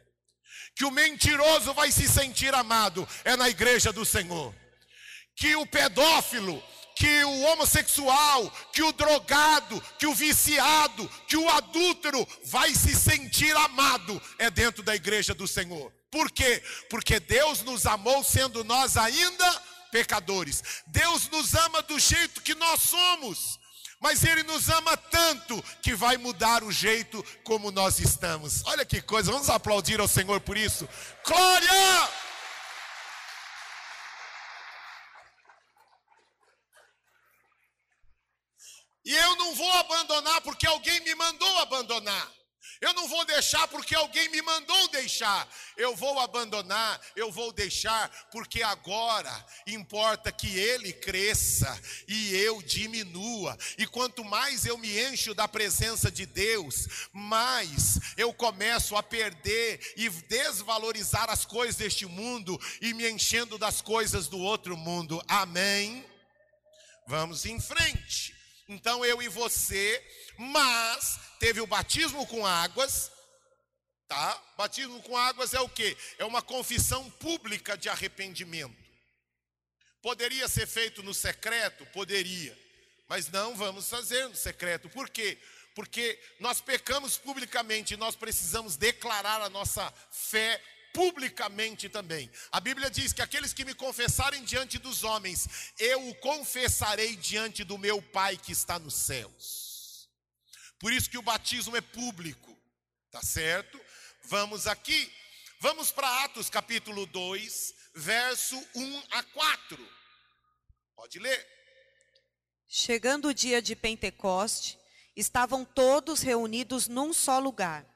[0.76, 4.56] Que o mentiroso vai se sentir amado, é na igreja do Senhor.
[5.36, 6.64] Que o pedófilo
[6.96, 13.56] que o homossexual, que o drogado, que o viciado, que o adúltero vai se sentir
[13.56, 15.92] amado é dentro da igreja do Senhor.
[16.12, 16.64] Por quê?
[16.90, 20.64] Porque Deus nos amou sendo nós ainda pecadores.
[20.88, 23.60] Deus nos ama do jeito que nós somos.
[24.00, 28.62] Mas Ele nos ama tanto que vai mudar o jeito como nós estamos.
[28.66, 30.88] Olha que coisa, vamos aplaudir ao Senhor por isso.
[31.26, 32.10] Glória!
[39.06, 42.32] E eu não vou abandonar porque alguém me mandou abandonar.
[42.84, 45.48] Eu não vou deixar porque alguém me mandou deixar.
[45.78, 49.34] Eu vou abandonar, eu vou deixar, porque agora
[49.66, 53.58] importa que ele cresça e eu diminua.
[53.78, 59.80] E quanto mais eu me encho da presença de Deus, mais eu começo a perder
[59.96, 65.24] e desvalorizar as coisas deste mundo e me enchendo das coisas do outro mundo.
[65.28, 66.06] Amém?
[67.08, 68.43] Vamos em frente.
[68.74, 70.04] Então eu e você,
[70.36, 73.12] mas teve o batismo com águas,
[74.08, 74.42] tá?
[74.58, 75.96] Batismo com águas é o que?
[76.18, 78.76] É uma confissão pública de arrependimento.
[80.02, 81.86] Poderia ser feito no secreto?
[81.88, 82.58] Poderia.
[83.08, 84.90] Mas não vamos fazer no secreto.
[84.90, 85.38] Por quê?
[85.76, 90.60] Porque nós pecamos publicamente e nós precisamos declarar a nossa fé
[90.94, 92.32] publicamente também.
[92.52, 97.64] A Bíblia diz que aqueles que me confessarem diante dos homens, eu o confessarei diante
[97.64, 100.08] do meu Pai que está nos céus.
[100.80, 102.58] Por isso que o batismo é público,
[103.10, 103.80] tá certo?
[104.26, 105.12] Vamos aqui,
[105.60, 109.90] vamos para Atos capítulo 2, verso 1 a 4.
[110.96, 111.48] Pode ler.
[112.68, 114.80] Chegando o dia de Pentecoste,
[115.16, 117.93] estavam todos reunidos num só lugar.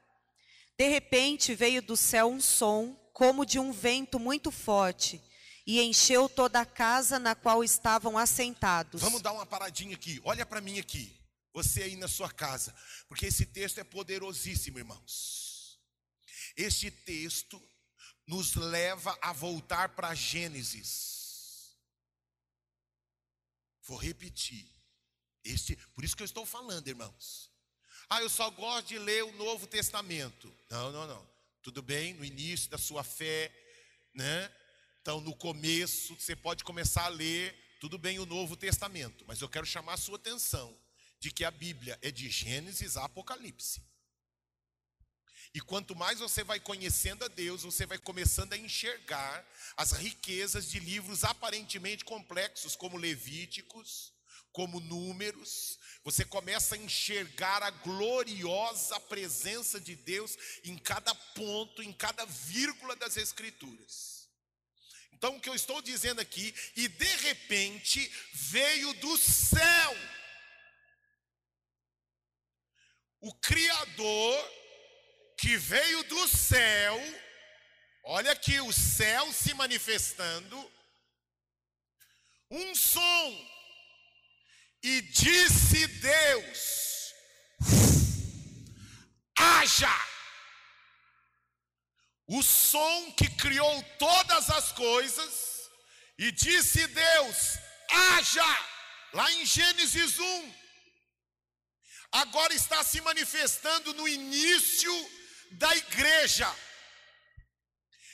[0.77, 5.19] De repente veio do céu um som, como de um vento muito forte,
[5.65, 9.01] e encheu toda a casa na qual estavam assentados.
[9.01, 10.21] Vamos dar uma paradinha aqui.
[10.23, 11.17] Olha para mim aqui.
[11.51, 12.75] Você aí na sua casa,
[13.07, 15.79] porque esse texto é poderosíssimo, irmãos.
[16.55, 17.59] Este texto
[18.27, 21.75] nos leva a voltar para Gênesis.
[23.81, 24.71] Vou repetir.
[25.43, 27.51] Este, por isso que eu estou falando, irmãos.
[28.09, 30.53] Ah, eu só gosto de ler o Novo Testamento.
[30.69, 31.27] Não, não, não.
[31.61, 33.51] Tudo bem, no início da sua fé,
[34.13, 34.51] né?
[35.01, 39.25] Então, no começo, você pode começar a ler, tudo bem, o Novo Testamento.
[39.27, 40.77] Mas eu quero chamar a sua atenção
[41.19, 43.81] de que a Bíblia é de Gênesis a Apocalipse.
[45.53, 50.69] E quanto mais você vai conhecendo a Deus, você vai começando a enxergar as riquezas
[50.69, 54.13] de livros aparentemente complexos, como Levíticos,
[54.51, 55.79] como Números.
[56.07, 62.95] Você começa a enxergar a gloriosa presença de Deus em cada ponto, em cada vírgula
[62.95, 64.29] das Escrituras.
[65.11, 69.97] Então, o que eu estou dizendo aqui, e de repente veio do céu
[73.19, 74.51] o Criador
[75.37, 76.97] que veio do céu,
[78.05, 80.71] olha aqui o céu se manifestando,
[82.49, 83.56] um som,
[84.83, 86.77] e disse Deus:
[89.37, 90.07] haja.
[92.29, 95.69] O som que criou todas as coisas,
[96.17, 97.57] e disse Deus:
[97.89, 98.67] haja,
[99.13, 100.53] lá em Gênesis 1.
[102.11, 104.91] Agora está se manifestando no início
[105.51, 106.53] da igreja.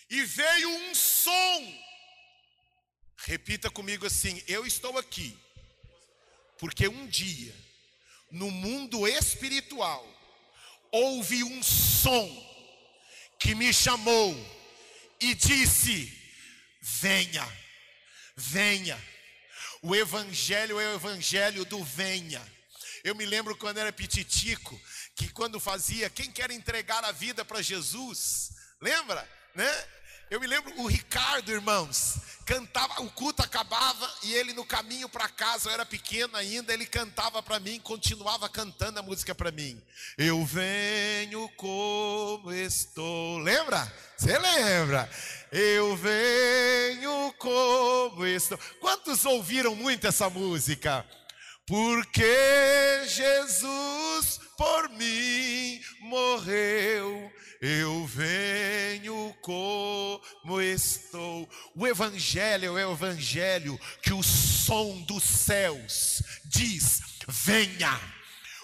[0.09, 1.83] E veio um som.
[3.25, 5.39] Repita comigo assim: Eu estou aqui,
[6.63, 7.53] porque um dia,
[8.31, 10.01] no mundo espiritual,
[10.93, 12.25] houve um som
[13.37, 14.33] que me chamou
[15.19, 16.09] e disse:
[16.79, 17.45] Venha,
[18.37, 18.97] venha.
[19.81, 22.41] O Evangelho é o Evangelho do venha.
[23.03, 24.81] Eu me lembro quando era pititico,
[25.17, 29.87] que quando fazia, quem quer entregar a vida para Jesus, lembra, né?
[30.33, 35.29] Eu me lembro o Ricardo, irmãos, cantava, o culto acabava e ele no caminho para
[35.29, 39.79] casa, eu era pequeno ainda, ele cantava para mim, continuava cantando a música para mim.
[40.17, 43.37] Eu venho como estou.
[43.37, 43.93] Lembra?
[44.17, 45.07] Você lembra?
[45.51, 48.57] Eu venho como estou.
[48.81, 51.05] Quantos ouviram muito essa música?
[51.65, 61.49] Porque Jesus por mim morreu, eu venho como estou.
[61.75, 67.99] O Evangelho é o Evangelho que o som dos céus diz: venha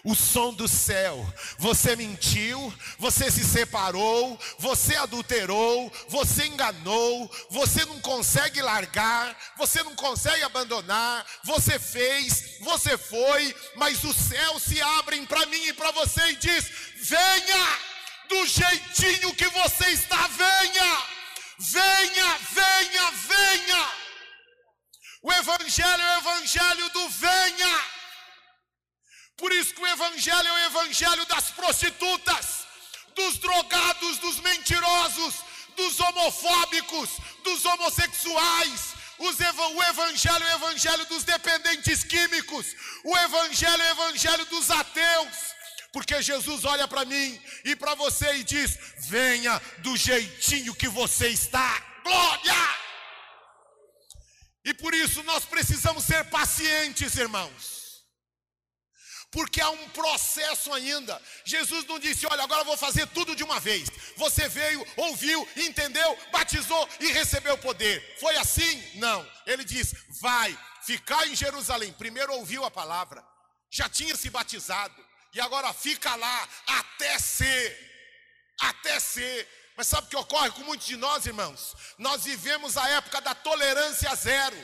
[0.03, 1.25] o som do céu.
[1.57, 9.95] Você mentiu, você se separou, você adulterou, você enganou, você não consegue largar, você não
[9.95, 15.91] consegue abandonar, você fez, você foi, mas os céus se abrem para mim e para
[15.91, 17.79] você e diz: "Venha
[18.29, 21.03] do jeitinho que você está, venha!
[21.57, 23.89] Venha, venha, venha!"
[25.21, 27.98] O evangelho é o evangelho do venha.
[29.39, 32.67] Por isso que o evangelho é o evangelho das prostitutas,
[33.15, 35.35] dos drogados, dos mentirosos,
[35.77, 37.09] dos homofóbicos,
[37.41, 38.81] dos homossexuais.
[39.17, 42.75] O evangelho é o evangelho dos dependentes químicos.
[43.05, 45.37] O evangelho é o evangelho dos ateus.
[45.93, 51.29] Porque Jesus olha para mim e para você e diz: venha do jeitinho que você
[51.29, 51.81] está.
[52.03, 52.77] Glória!
[54.65, 57.78] E por isso nós precisamos ser pacientes, irmãos
[59.31, 61.21] porque há um processo ainda.
[61.45, 63.89] Jesus não disse: Olha, agora vou fazer tudo de uma vez.
[64.17, 68.17] Você veio, ouviu, entendeu, batizou e recebeu poder.
[68.19, 68.83] Foi assim?
[68.95, 69.27] Não.
[69.45, 71.93] Ele diz: Vai, ficar em Jerusalém.
[71.93, 73.23] Primeiro ouviu a palavra,
[73.69, 77.89] já tinha se batizado, e agora fica lá até ser.
[78.61, 79.47] Até ser.
[79.77, 81.75] Mas sabe o que ocorre com muitos de nós, irmãos?
[81.97, 84.57] Nós vivemos a época da tolerância zero.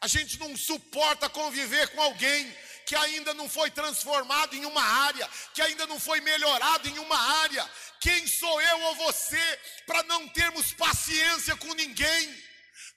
[0.00, 2.56] A gente não suporta conviver com alguém
[2.92, 7.18] que ainda não foi transformado em uma área, que ainda não foi melhorado em uma
[7.42, 7.66] área.
[7.98, 12.44] Quem sou eu ou você para não termos paciência com ninguém?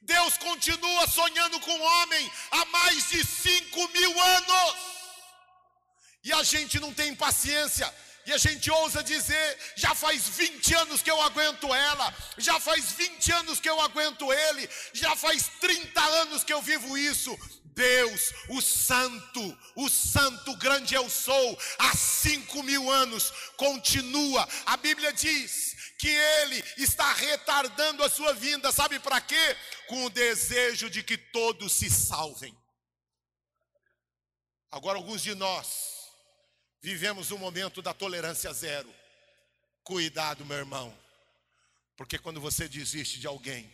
[0.02, 4.76] Deus continua sonhando com o homem há mais de cinco mil anos,
[6.26, 7.88] e a gente não tem paciência.
[8.26, 12.92] E a gente ousa dizer: já faz 20 anos que eu aguento ela, já faz
[12.92, 17.32] 20 anos que eu aguento ele, já faz 30 anos que eu vivo isso.
[17.76, 24.48] Deus, o Santo, o Santo grande eu sou, há cinco mil anos, continua.
[24.66, 29.58] A Bíblia diz que Ele está retardando a sua vinda, sabe para quê?
[29.88, 32.58] Com o desejo de que todos se salvem.
[34.72, 36.08] Agora, alguns de nós
[36.82, 38.94] vivemos o momento da tolerância zero.
[39.84, 40.98] Cuidado, meu irmão.
[41.98, 43.72] Porque quando você desiste de alguém,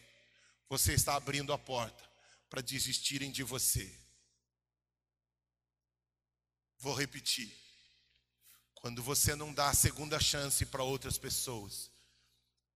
[0.67, 2.10] você está abrindo a porta
[2.51, 3.89] para desistirem de você.
[6.77, 7.49] Vou repetir.
[8.75, 11.89] Quando você não dá a segunda chance para outras pessoas.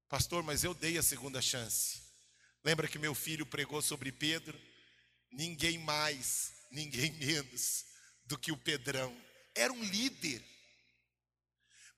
[0.08, 2.02] Pastor, mas eu dei a segunda chance.
[2.64, 4.58] Lembra que meu filho pregou sobre Pedro?
[5.30, 7.84] Ninguém mais, ninguém menos
[8.24, 9.14] do que o Pedrão.
[9.54, 10.42] Era um líder.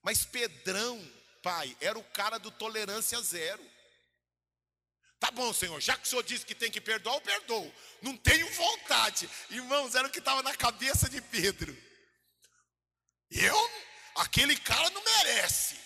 [0.02, 1.00] Mas Pedrão,
[1.44, 3.62] pai, era o cara do tolerância zero.
[5.20, 7.74] Tá bom, Senhor, já que o Senhor disse que tem que perdoar, eu perdoo.
[8.00, 9.28] Não tenho vontade.
[9.50, 11.76] Irmãos, era o que estava na cabeça de Pedro.
[13.30, 13.70] Eu,
[14.14, 15.76] aquele cara não merece.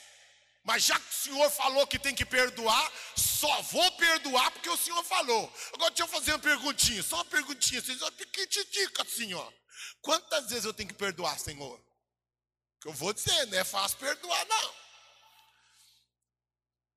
[0.64, 4.76] Mas já que o Senhor falou que tem que perdoar, só vou perdoar porque o
[4.76, 5.52] Senhor falou.
[5.72, 7.82] Agora deixa eu fazer uma perguntinha, só uma perguntinha.
[7.82, 7.98] Vocês
[8.70, 9.52] dica assim, ó.
[10.00, 11.82] Quantas vezes eu tenho que perdoar, Senhor?
[12.80, 14.74] Que eu vou dizer, não é fácil perdoar, não.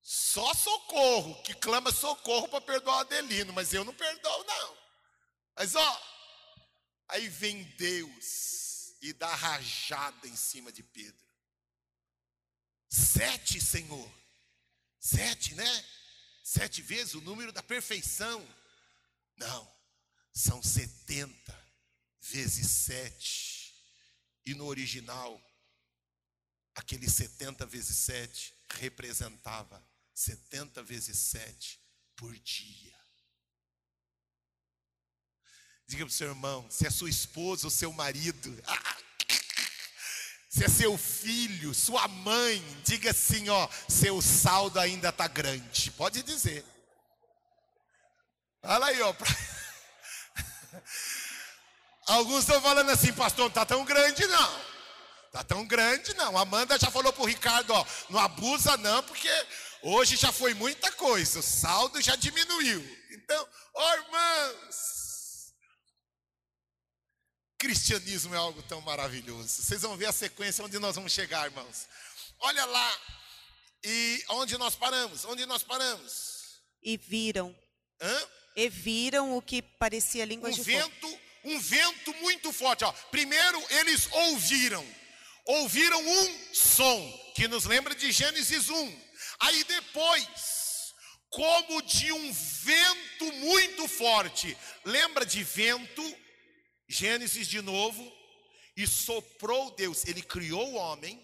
[0.08, 4.78] Só socorro, que clama socorro para perdoar o Adelino, mas eu não perdoo, não.
[5.56, 6.02] Mas ó,
[7.08, 11.26] aí vem Deus e dá rajada em cima de Pedro.
[12.88, 14.12] Sete, Senhor.
[15.00, 15.86] Sete, né?
[16.44, 18.48] Sete vezes o número da perfeição.
[19.36, 19.76] Não,
[20.32, 21.60] são setenta
[22.22, 23.74] vezes sete.
[24.46, 25.42] E no original,
[26.76, 31.80] aquele setenta vezes sete representava 70 vezes 7
[32.16, 32.96] por dia.
[35.86, 38.50] Diga para o seu irmão, se é sua esposa ou seu marido,
[40.50, 45.92] se é seu filho, sua mãe, diga assim, ó, seu saldo ainda está grande.
[45.92, 46.66] Pode dizer.
[48.64, 49.14] Olha aí, ó.
[52.08, 54.76] Alguns estão falando assim, pastor, não está tão grande não.
[55.26, 56.38] Está tão grande não.
[56.38, 59.30] Amanda já falou para o Ricardo, ó, não abusa não, porque
[59.88, 62.84] Hoje já foi muita coisa, o saldo já diminuiu.
[63.12, 65.54] Então, ó oh, irmãos,
[67.60, 69.48] cristianismo é algo tão maravilhoso.
[69.48, 71.88] Vocês vão ver a sequência onde nós vamos chegar, irmãos.
[72.40, 73.00] Olha lá,
[73.84, 75.24] e onde nós paramos?
[75.26, 76.62] Onde nós paramos?
[76.82, 77.56] E viram.
[78.02, 78.28] Hã?
[78.56, 81.20] E viram o que parecia língua um de vento, fogo.
[81.44, 82.84] Um vento muito forte.
[82.84, 82.92] Ó.
[83.12, 84.84] Primeiro eles ouviram.
[85.46, 89.05] Ouviram um som, que nos lembra de Gênesis 1.
[89.46, 90.96] Aí depois,
[91.30, 96.02] como de um vento muito forte, lembra de vento?
[96.88, 98.12] Gênesis de novo,
[98.76, 101.24] e soprou Deus, ele criou o homem,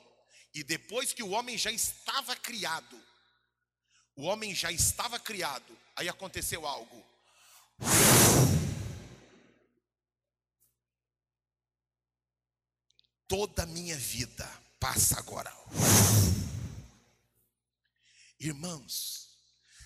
[0.53, 3.01] e depois que o homem já estava criado,
[4.15, 7.03] o homem já estava criado, aí aconteceu algo.
[13.27, 14.47] Toda a minha vida
[14.79, 15.51] passa agora.
[18.43, 19.29] Irmãos,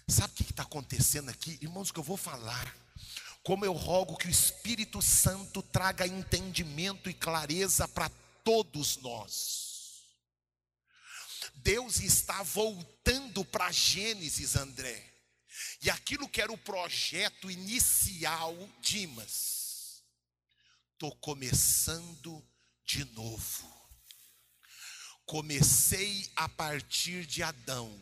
[0.07, 1.59] sabe o que está acontecendo aqui?
[1.61, 2.73] Irmãos, o que eu vou falar.
[3.43, 8.09] Como eu rogo que o Espírito Santo traga entendimento e clareza para
[8.45, 10.05] todos nós.
[11.55, 15.03] Deus está voltando para Gênesis, André.
[15.81, 20.01] E aquilo que era o projeto inicial, Dimas,
[20.93, 22.41] estou começando
[22.85, 23.69] de novo.
[25.25, 27.93] Comecei a partir de Adão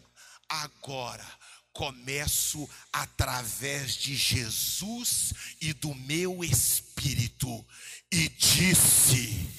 [0.50, 1.26] agora
[1.74, 7.66] começo através de Jesus e do meu espírito.
[8.12, 9.50] E disse,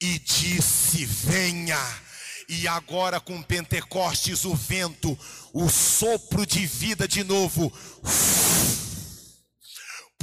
[0.00, 1.78] e disse: venha.
[2.48, 5.18] E agora com Pentecostes, o vento,
[5.52, 7.72] o sopro de vida de novo.
[8.02, 8.93] Uf,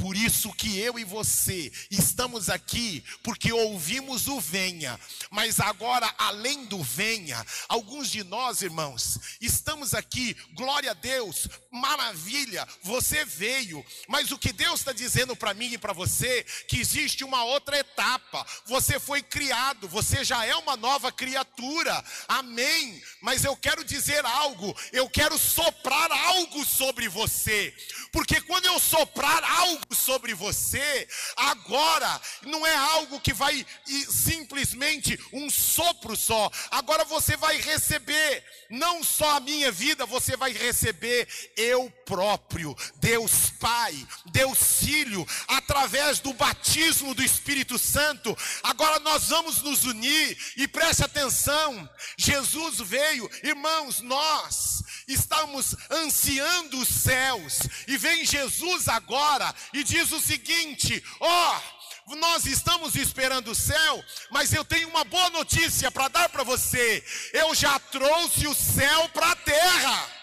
[0.02, 4.98] por isso que eu e você estamos aqui, porque ouvimos o venha.
[5.30, 12.66] Mas agora, além do venha, alguns de nós, irmãos, estamos aqui, glória a Deus, maravilha,
[12.82, 13.86] você veio.
[14.08, 17.78] Mas o que Deus está dizendo para mim e para você, que existe uma outra
[17.78, 18.44] etapa.
[18.66, 22.04] Você foi criado, você já é uma nova criatura.
[22.26, 23.00] Amém.
[23.20, 27.72] Mas eu quero dizer algo, eu quero soprar algo sobre você.
[28.10, 33.66] Porque quando eu soprar algo sobre você, agora não é algo que vai
[34.08, 36.50] simplesmente um sopro só.
[36.70, 43.50] Agora você vai receber não só a minha vida, você vai receber eu próprio, Deus
[43.60, 43.94] Pai,
[44.26, 48.36] Deus Filho, através do batismo do Espírito Santo.
[48.62, 51.88] Agora nós vamos nos unir e preste atenção.
[52.16, 60.20] Jesus veio, irmãos, nós estamos ansiando os céus e vem Jesus agora e diz o
[60.20, 61.56] seguinte: ó.
[61.56, 61.82] Oh,
[62.16, 67.02] nós estamos esperando o céu, mas eu tenho uma boa notícia para dar para você.
[67.32, 70.22] Eu já trouxe o céu para a terra.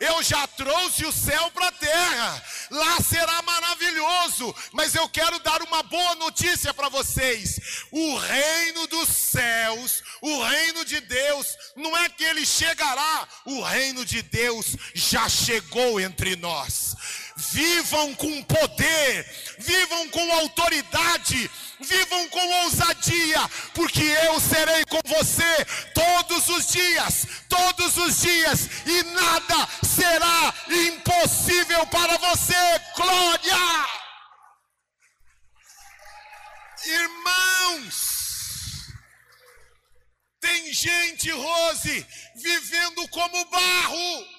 [0.00, 5.60] Eu já trouxe o céu para a terra, lá será maravilhoso, mas eu quero dar
[5.62, 7.58] uma boa notícia para vocês:
[7.90, 14.04] o reino dos céus, o reino de Deus, não é que ele chegará, o reino
[14.04, 16.94] de Deus já chegou entre nós.
[17.40, 25.64] Vivam com poder, vivam com autoridade, vivam com ousadia, porque eu serei com você
[25.94, 32.80] todos os dias, todos os dias, e nada será impossível para você.
[32.96, 33.86] Glória!
[36.86, 37.98] Irmãos,
[40.40, 44.37] tem gente, Rose, vivendo como barro,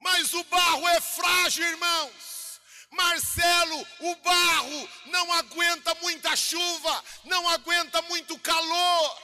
[0.00, 2.60] mas o barro é frágil, irmãos.
[2.90, 9.22] Marcelo, o barro não aguenta muita chuva, não aguenta muito calor.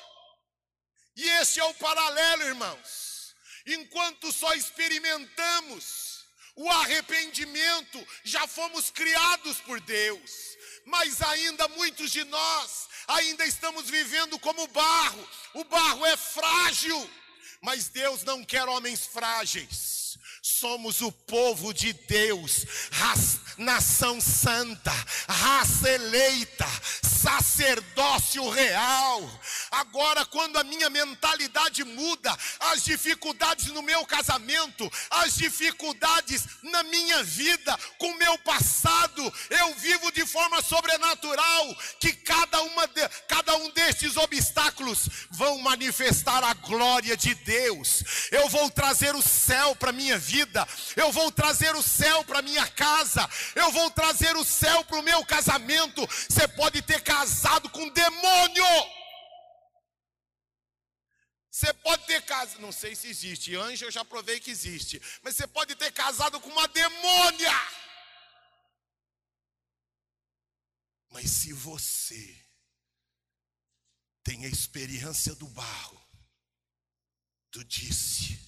[1.17, 3.35] E esse é o paralelo, irmãos.
[3.67, 6.25] Enquanto só experimentamos
[6.55, 14.39] o arrependimento, já fomos criados por Deus, mas ainda muitos de nós ainda estamos vivendo
[14.39, 15.29] como barro.
[15.55, 17.11] O barro é frágil,
[17.61, 19.96] mas Deus não quer homens frágeis.
[20.49, 24.93] Somos o povo de Deus, raça, nação santa,
[25.29, 26.65] raça eleita,
[27.27, 29.29] sacerdócio real.
[29.73, 37.25] Agora, quando a minha mentalidade muda, as dificuldades no meu casamento, as dificuldades na minha
[37.25, 43.57] vida, com o meu passado, eu vivo de forma sobrenatural, que cada, uma de, cada
[43.57, 48.05] um destes obstáculos vão manifestar a glória de Deus.
[48.31, 52.67] Eu vou trazer o céu para minha vida, eu vou trazer o céu para minha
[52.69, 56.07] casa, eu vou trazer o céu para o meu casamento.
[56.29, 58.65] Você pode ter casado com um demônio.
[61.51, 65.35] Você pode ter casado, não sei se existe, anjo eu já provei que existe, mas
[65.35, 67.55] você pode ter casado com uma demônia.
[71.09, 72.23] Mas se você
[74.23, 75.99] tem a experiência do barro,
[77.51, 78.39] do disse,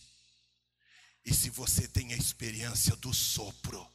[1.25, 3.91] e se você tem a experiência do sopro,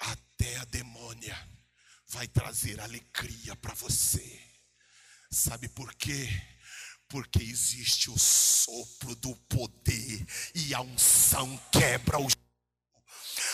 [0.00, 1.55] até a demônia
[2.08, 4.40] vai trazer alegria para você.
[5.30, 6.28] Sabe por quê?
[7.08, 12.28] Porque existe o sopro do poder e a unção quebra o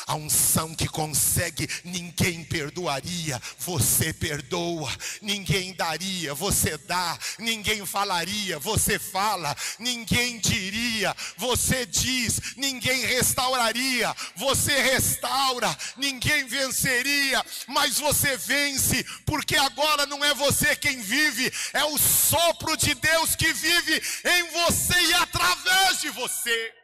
[0.07, 4.91] a unção que consegue, ninguém perdoaria, você perdoa,
[5.21, 14.81] ninguém daria, você dá, ninguém falaria, você fala, ninguém diria, você diz, ninguém restauraria, você
[14.83, 21.99] restaura, ninguém venceria, mas você vence, porque agora não é você quem vive, é o
[21.99, 26.75] sopro de Deus que vive em você e através de você.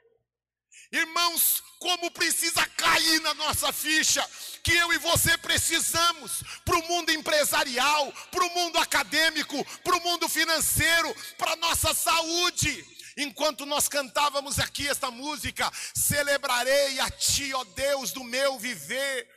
[0.90, 4.26] Irmãos, como precisa cair na nossa ficha
[4.62, 10.00] que eu e você precisamos para o mundo empresarial, para o mundo acadêmico, para o
[10.02, 12.84] mundo financeiro, para a nossa saúde.
[13.16, 19.28] Enquanto nós cantávamos aqui esta música, celebrarei a Ti, ó Deus do meu viver.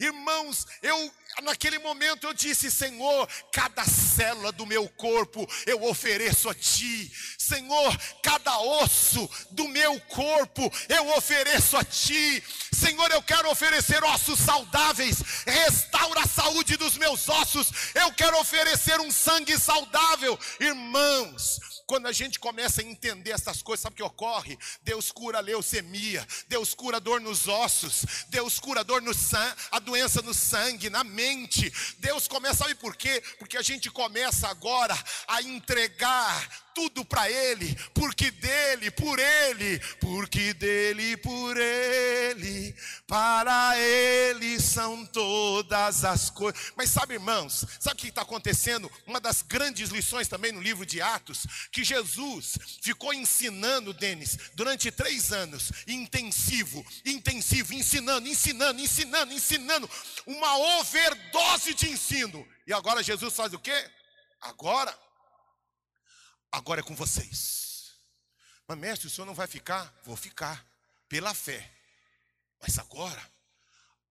[0.00, 1.12] Irmãos, eu
[1.42, 7.10] naquele momento eu disse: Senhor, cada célula do meu corpo eu ofereço a Ti.
[7.38, 12.42] Senhor, cada osso do meu corpo eu ofereço a Ti.
[12.72, 17.70] Senhor, eu quero oferecer ossos saudáveis, restaura a saúde dos meus ossos.
[17.94, 21.67] Eu quero oferecer um sangue saudável, irmãos.
[21.88, 24.58] Quando a gente começa a entender essas coisas, sabe o que ocorre?
[24.82, 29.14] Deus cura a leucemia, Deus cura a dor nos ossos, Deus cura a dor no
[29.14, 31.72] sangue, a doença no sangue, na mente.
[31.96, 33.22] Deus começa, sabe por quê?
[33.38, 34.94] Porque a gente começa agora
[35.26, 42.72] a entregar tudo para Ele, porque dele, por Ele, porque dele, por Ele,
[43.04, 46.72] para Ele são todas as coisas.
[46.76, 48.88] Mas sabe, irmãos, sabe o que está acontecendo?
[49.04, 54.92] Uma das grandes lições também no livro de Atos, que Jesus ficou ensinando, Denis, durante
[54.92, 59.90] três anos, intensivo, intensivo, ensinando, ensinando, ensinando, ensinando,
[60.24, 62.46] uma overdose de ensino.
[62.68, 63.90] E agora Jesus faz o quê?
[64.40, 64.96] Agora
[66.50, 67.94] agora é com vocês.
[68.66, 69.94] Mas, mestre, o senhor não vai ficar?
[70.04, 70.64] Vou ficar,
[71.08, 71.70] pela fé.
[72.60, 73.32] Mas agora,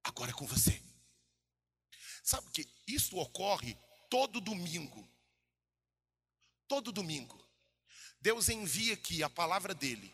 [0.03, 0.81] agora é com você.
[2.23, 3.77] Sabe que isso ocorre
[4.09, 5.07] todo domingo.
[6.67, 7.41] Todo domingo.
[8.19, 10.13] Deus envia aqui a palavra dele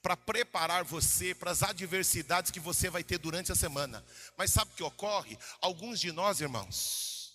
[0.00, 4.04] para preparar você para as adversidades que você vai ter durante a semana.
[4.36, 5.38] Mas sabe o que ocorre?
[5.60, 7.32] Alguns de nós, irmãos,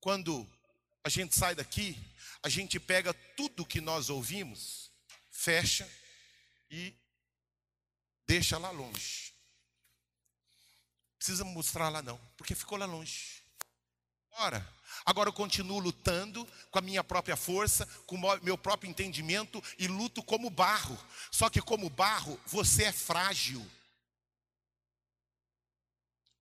[0.00, 0.48] quando
[1.04, 1.98] a gente sai daqui,
[2.44, 4.90] a gente pega tudo que nós ouvimos,
[5.30, 5.90] fecha
[6.70, 6.94] e
[8.26, 9.32] deixa lá longe.
[11.16, 13.42] Precisa mostrar lá não, porque ficou lá longe.
[14.32, 14.74] Ora,
[15.06, 19.88] agora eu continuo lutando com a minha própria força, com o meu próprio entendimento e
[19.88, 20.98] luto como barro.
[21.30, 23.64] Só que como barro, você é frágil.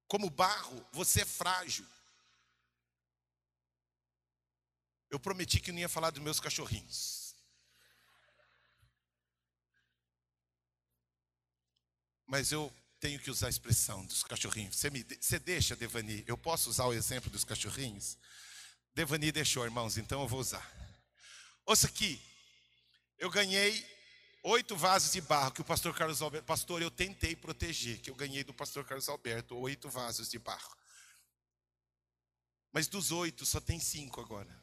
[0.06, 1.88] Como barro, você é frágil.
[5.14, 7.36] Eu prometi que não ia falar dos meus cachorrinhos.
[12.26, 14.76] Mas eu tenho que usar a expressão dos cachorrinhos.
[14.76, 16.24] Você, me, você deixa, Devani?
[16.26, 18.18] Eu posso usar o exemplo dos cachorrinhos?
[18.96, 20.68] Devani deixou, irmãos, então eu vou usar.
[21.64, 22.20] Ouça aqui.
[23.20, 23.86] Eu ganhei
[24.42, 26.48] oito vasos de barro que o pastor Carlos Alberto.
[26.48, 30.76] Pastor, eu tentei proteger, que eu ganhei do pastor Carlos Alberto, oito vasos de barro.
[32.72, 34.63] Mas dos oito, só tem cinco agora.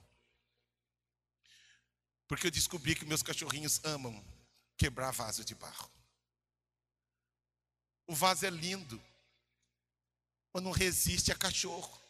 [2.31, 4.25] Porque eu descobri que meus cachorrinhos amam
[4.77, 5.91] quebrar vaso de barro.
[8.07, 9.03] O vaso é lindo,
[10.55, 12.01] mas não resiste a cachorro.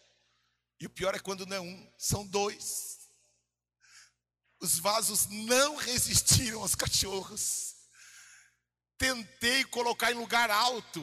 [0.78, 2.98] E o pior é quando não é um, são dois.
[4.60, 7.76] Os vasos não resistiram aos cachorros.
[8.98, 11.00] Tentei colocar em lugar alto.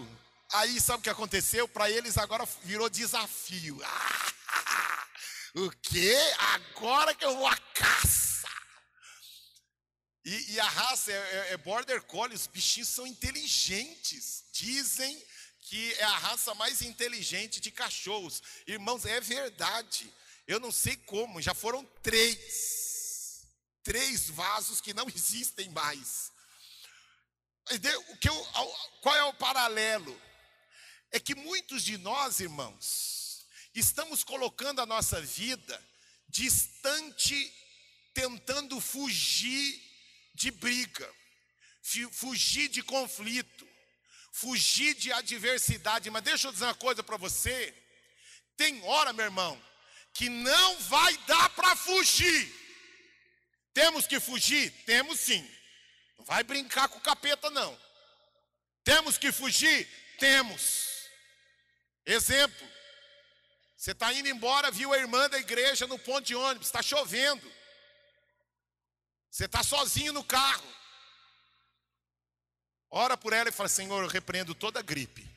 [0.53, 1.67] Aí sabe o que aconteceu?
[1.67, 3.81] Para eles agora virou desafio.
[3.83, 5.07] Ah,
[5.57, 6.15] o quê?
[6.53, 8.26] Agora que eu vou à caça.
[10.27, 14.43] E, e a raça é, é, é border collie, os bichinhos são inteligentes.
[14.51, 15.23] Dizem
[15.61, 18.43] que é a raça mais inteligente de cachorros.
[18.67, 20.13] Irmãos, é verdade.
[20.45, 23.47] Eu não sei como, já foram três.
[23.81, 26.29] Três vasos que não existem mais.
[28.09, 28.47] O que eu,
[28.99, 30.21] qual é o paralelo?
[31.09, 35.81] É que muitos de nós, irmãos, estamos colocando a nossa vida
[36.27, 37.49] distante,
[38.13, 39.86] tentando fugir
[40.37, 41.11] de briga,
[42.11, 43.67] fugir de conflito,
[44.31, 46.09] fugir de adversidade.
[46.11, 47.73] Mas deixa eu dizer uma coisa para você:
[48.55, 49.61] tem hora, meu irmão,
[50.13, 52.53] que não vai dar para fugir.
[53.73, 54.71] Temos que fugir?
[54.85, 55.43] Temos sim.
[56.17, 57.77] Não vai brincar com o capeta, não.
[58.83, 59.87] Temos que fugir?
[60.19, 61.09] Temos.
[62.05, 62.67] Exemplo:
[63.75, 67.56] você está indo embora, viu a irmã da igreja no ponto de ônibus, está chovendo.
[69.37, 70.67] Você está sozinho no carro.
[72.89, 75.29] Ora por ela e fala: Senhor, eu repreendo toda gripe.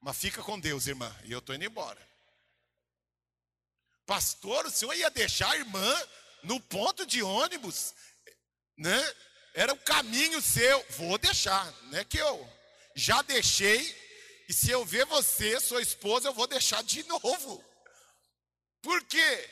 [0.00, 1.12] Mas fica com Deus, irmã.
[1.24, 2.00] E eu estou indo embora.
[4.06, 6.08] Pastor, o senhor ia deixar a irmã
[6.44, 7.92] no ponto de ônibus?
[8.78, 9.14] Né?
[9.52, 10.86] Era o caminho seu.
[10.90, 12.48] Vou deixar, não é que eu
[12.94, 13.82] já deixei.
[14.48, 17.64] E se eu ver você, sua esposa, eu vou deixar de novo.
[18.80, 19.50] Por quê?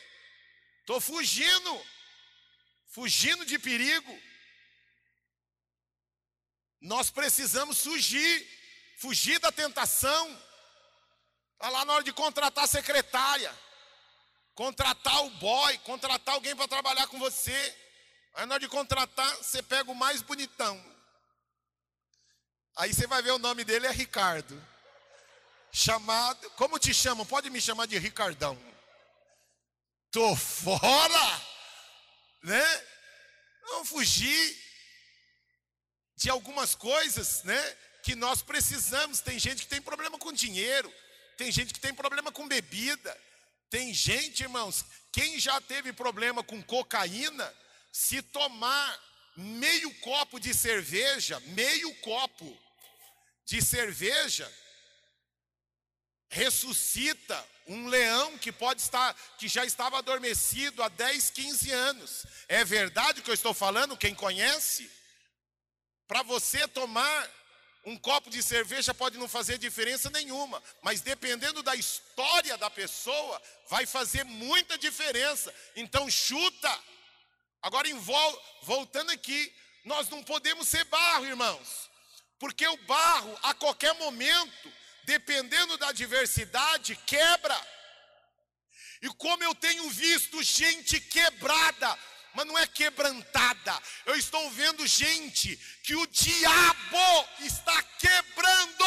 [0.82, 1.94] Estou fugindo
[2.94, 4.22] fugindo de perigo.
[6.80, 8.46] Nós precisamos fugir,
[8.98, 10.42] fugir da tentação.
[11.54, 13.52] Está lá na hora de contratar a secretária,
[14.54, 17.76] contratar o boy, contratar alguém para trabalhar com você.
[18.34, 20.74] Aí na hora de contratar, você pega o mais bonitão.
[22.76, 24.54] Aí você vai ver o nome dele é Ricardo.
[25.72, 27.26] Chamado, como te chamam?
[27.26, 28.56] Pode me chamar de Ricardão.
[30.12, 31.53] Tô fora!
[32.44, 32.82] Né?
[33.64, 34.56] Não fugir
[36.16, 37.76] de algumas coisas, né?
[38.02, 39.20] Que nós precisamos.
[39.20, 40.92] Tem gente que tem problema com dinheiro,
[41.36, 43.18] tem gente que tem problema com bebida,
[43.70, 47.52] tem gente, irmãos, quem já teve problema com cocaína,
[47.90, 49.02] se tomar
[49.36, 52.56] meio copo de cerveja, meio copo
[53.46, 54.50] de cerveja,
[56.34, 62.26] ressuscita um leão que pode estar, que já estava adormecido há 10, 15 anos.
[62.48, 63.96] É verdade que eu estou falando?
[63.96, 64.90] Quem conhece?
[66.08, 67.30] Para você tomar
[67.86, 73.40] um copo de cerveja pode não fazer diferença nenhuma, mas dependendo da história da pessoa,
[73.68, 75.54] vai fazer muita diferença.
[75.76, 76.80] Então chuta.
[77.62, 77.88] Agora
[78.62, 79.54] voltando aqui,
[79.84, 81.88] nós não podemos ser barro, irmãos.
[82.38, 84.72] Porque o barro a qualquer momento
[85.04, 87.58] dependendo da diversidade, quebra.
[89.02, 91.98] E como eu tenho visto gente quebrada,
[92.34, 98.84] mas não é quebrantada, eu estou vendo gente que o diabo está quebrando.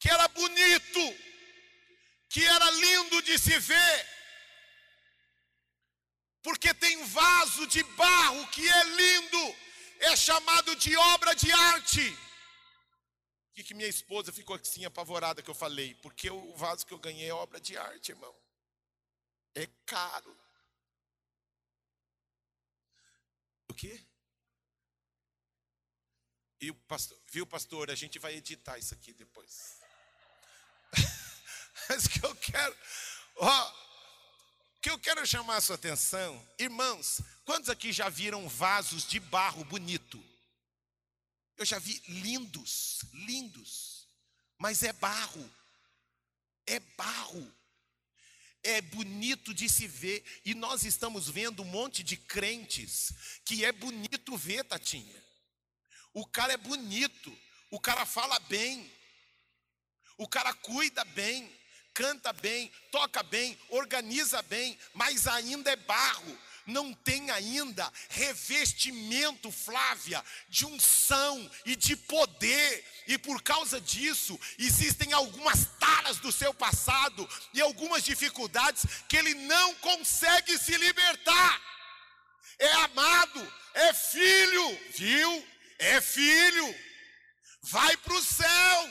[0.00, 1.16] Que era bonito,
[2.28, 4.08] que era lindo de se ver,
[6.42, 9.56] porque tem vaso de barro que é lindo,
[10.02, 12.10] é chamado de obra de arte.
[13.46, 15.94] Por que, que minha esposa ficou assim apavorada que eu falei?
[15.96, 18.34] Porque o vaso que eu ganhei é obra de arte, irmão.
[19.54, 20.36] É caro.
[23.68, 24.04] O quê?
[26.60, 27.90] E o pastor, viu, pastor?
[27.90, 29.78] A gente vai editar isso aqui depois.
[31.88, 32.76] Mas que eu quero,
[33.36, 33.74] ó,
[34.80, 39.64] que eu quero chamar a sua atenção, irmãos, quantos aqui já viram vasos de barro
[39.64, 40.22] bonito?
[41.56, 44.08] Eu já vi lindos, lindos,
[44.58, 45.50] mas é barro,
[46.66, 47.54] é barro,
[48.62, 53.12] é bonito de se ver, e nós estamos vendo um monte de crentes
[53.44, 55.22] que é bonito ver, Tatinha.
[56.14, 57.36] O cara é bonito,
[57.70, 58.90] o cara fala bem,
[60.16, 61.50] o cara cuida bem,
[61.94, 66.38] canta bem, toca bem, organiza bem, mas ainda é barro.
[66.66, 75.12] Não tem ainda revestimento, Flávia, de unção e de poder, e por causa disso, existem
[75.12, 81.60] algumas taras do seu passado e algumas dificuldades que ele não consegue se libertar.
[82.58, 85.48] É amado, é filho, viu?
[85.78, 86.74] É filho,
[87.62, 88.90] vai para o céu.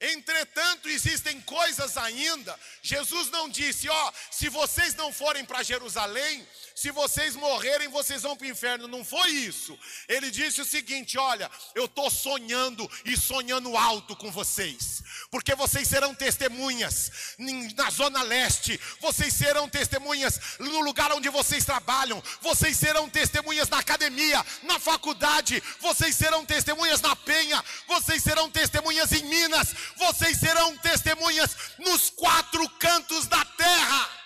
[0.00, 2.58] Entretanto, existem coisas ainda.
[2.82, 6.46] Jesus não disse: Ó, se vocês não forem para Jerusalém,
[6.78, 8.86] se vocês morrerem, vocês vão para o inferno.
[8.86, 9.76] Não foi isso.
[10.08, 15.88] Ele disse o seguinte: Olha, eu estou sonhando e sonhando alto com vocês, porque vocês
[15.88, 17.34] serão testemunhas
[17.74, 23.80] na Zona Leste, vocês serão testemunhas no lugar onde vocês trabalham, vocês serão testemunhas na
[23.80, 30.76] academia, na faculdade, vocês serão testemunhas na Penha, vocês serão testemunhas em Minas, vocês serão
[30.78, 34.17] testemunhas nos quatro cantos da terra.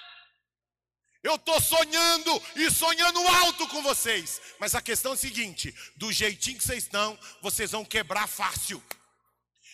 [1.22, 4.40] Eu estou sonhando e sonhando alto com vocês.
[4.58, 8.82] Mas a questão é a seguinte: do jeitinho que vocês estão, vocês vão quebrar fácil.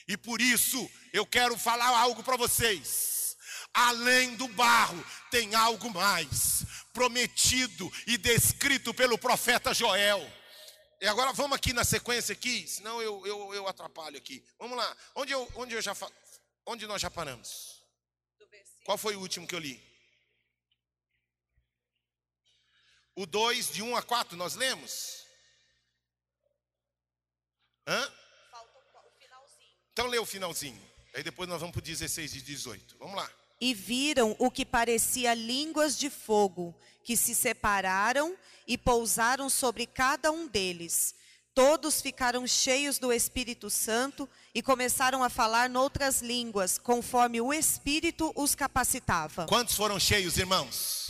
[0.07, 3.37] E por isso eu quero falar algo para vocês.
[3.73, 10.39] Além do barro, tem algo mais prometido e descrito pelo profeta Joel.
[11.01, 14.45] E agora vamos aqui na sequência aqui, senão eu, eu, eu atrapalho aqui.
[14.59, 14.97] Vamos lá.
[15.15, 15.97] Onde, eu, onde, eu já,
[16.67, 17.83] onde nós já paramos?
[18.85, 19.88] Qual foi o último que eu li?
[23.19, 25.25] O 2, de 1 um a 4, nós lemos?
[27.85, 28.13] Hã?
[29.93, 30.81] Então lê o finalzinho.
[31.13, 32.97] Aí depois nós vamos para o 16 e 18.
[32.97, 33.29] Vamos lá.
[33.61, 38.37] E viram o que parecia línguas de fogo, que se separaram
[38.69, 41.17] e pousaram sobre cada um deles.
[41.53, 48.33] Todos ficaram cheios do Espírito Santo e começaram a falar noutras línguas, conforme o Espírito
[48.37, 49.45] os capacitava.
[49.47, 51.08] Quantos foram cheios, irmãos?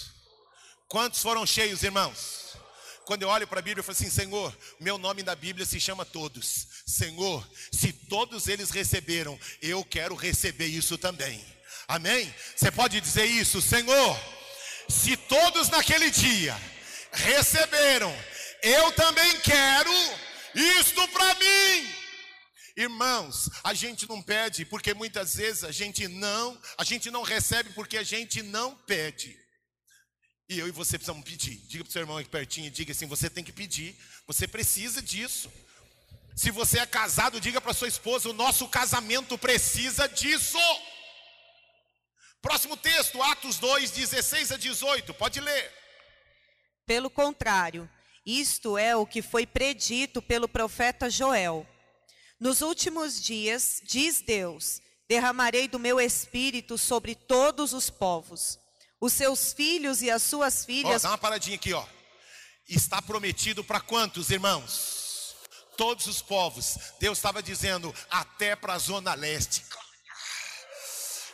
[0.88, 2.56] Quantos foram cheios, irmãos?
[3.04, 5.78] Quando eu olho para a Bíblia, eu falo assim: Senhor, meu nome na Bíblia se
[5.78, 6.66] chama todos.
[6.86, 11.44] Senhor, se todos eles receberam, eu quero receber isso também.
[11.86, 12.34] Amém?
[12.56, 14.20] Você pode dizer isso, Senhor?
[14.88, 16.58] Se todos naquele dia
[17.12, 18.14] receberam,
[18.62, 19.92] eu também quero
[20.54, 21.94] isto para mim.
[22.76, 27.70] Irmãos, a gente não pede porque muitas vezes a gente não, a gente não recebe
[27.74, 29.47] porque a gente não pede.
[30.48, 31.56] E eu e você precisamos pedir.
[31.66, 33.94] Diga para o seu irmão aqui pertinho, diga assim: você tem que pedir,
[34.26, 35.52] você precisa disso.
[36.34, 40.58] Se você é casado, diga para sua esposa: o nosso casamento precisa disso.
[42.40, 45.70] Próximo texto, Atos 2, 16 a 18, pode ler.
[46.86, 47.90] Pelo contrário,
[48.24, 51.66] isto é o que foi predito pelo profeta Joel.
[52.40, 58.58] Nos últimos dias, diz Deus: derramarei do meu espírito sobre todos os povos
[59.00, 61.04] os seus filhos e as suas filhas.
[61.04, 61.84] Ó, dá uma paradinha aqui, ó.
[62.68, 65.36] Está prometido para quantos, irmãos?
[65.76, 66.76] Todos os povos.
[67.00, 69.64] Deus estava dizendo até para a zona leste.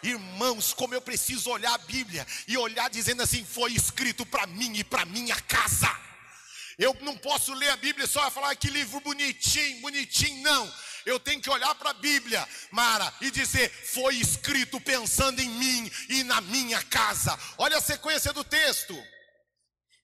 [0.03, 4.77] Irmãos, como eu preciso olhar a Bíblia e olhar dizendo assim: foi escrito para mim
[4.77, 5.91] e para minha casa.
[6.79, 10.73] Eu não posso ler a Bíblia só e falar ah, que livro bonitinho, bonitinho, não.
[11.07, 15.91] Eu tenho que olhar para a Bíblia, Mara, e dizer: foi escrito pensando em mim
[16.09, 17.39] e na minha casa.
[17.59, 18.97] Olha a sequência do texto.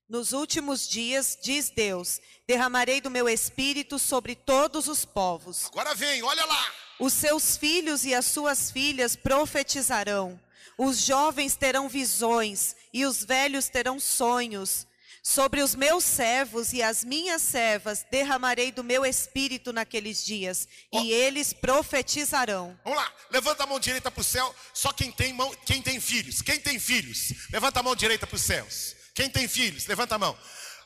[0.09, 5.67] Nos últimos dias, diz Deus: derramarei do meu espírito sobre todos os povos.
[5.67, 6.75] Agora vem, olha lá.
[6.99, 10.39] Os seus filhos e as suas filhas profetizarão.
[10.77, 14.87] Os jovens terão visões e os velhos terão sonhos.
[15.23, 21.01] Sobre os meus servos e as minhas servas derramarei do meu espírito naqueles dias, oh.
[21.01, 22.79] e eles profetizarão.
[22.83, 26.01] Vamos lá, levanta a mão direita para o céu, só quem tem mão, quem tem
[26.01, 26.41] filhos.
[26.41, 27.33] Quem tem filhos?
[27.53, 28.97] Levanta a mão direita para os céus.
[29.15, 29.87] Quem tem filhos?
[29.87, 30.37] Levanta a mão.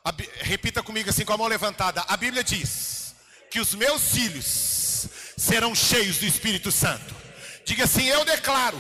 [0.05, 2.05] A, repita comigo assim com a mão levantada.
[2.09, 3.15] A Bíblia diz
[3.51, 5.07] que os meus filhos
[5.37, 7.15] serão cheios do Espírito Santo.
[7.65, 8.79] Diga assim: Eu declaro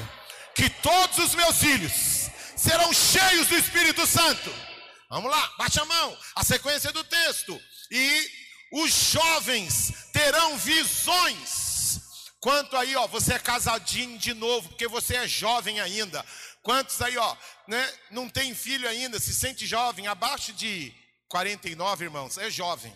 [0.54, 4.73] que todos os meus filhos serão cheios do Espírito Santo.
[5.14, 6.18] Vamos lá, baixa a mão.
[6.34, 7.62] A sequência do texto.
[7.88, 8.30] E
[8.72, 12.00] os jovens terão visões.
[12.40, 16.26] Quanto aí, ó, você é casadinho de novo, porque você é jovem ainda.
[16.64, 17.36] Quantos aí, ó,
[17.68, 20.92] né, não tem filho ainda, se sente jovem, abaixo de
[21.28, 22.92] 49, irmãos, é jovem.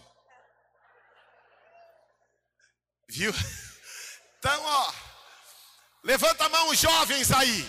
[3.09, 3.33] Viu?
[4.41, 4.93] Então, ó,
[6.05, 7.67] levanta a mão os jovens aí.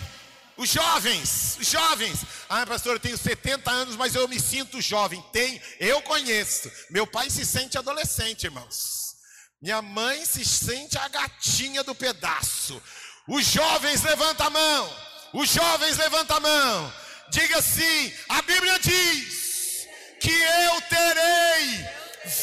[0.56, 2.20] Os jovens, os jovens.
[2.52, 5.24] Ah, pastor, eu tenho 70 anos, mas eu me sinto jovem.
[5.32, 6.70] Tem, eu conheço.
[6.90, 9.14] Meu pai se sente adolescente, irmãos.
[9.62, 12.82] Minha mãe se sente a gatinha do pedaço.
[13.28, 14.96] Os jovens, levanta a mão.
[15.32, 16.92] Os jovens, levanta a mão.
[17.30, 19.86] Diga assim: a Bíblia diz
[20.20, 21.86] que eu terei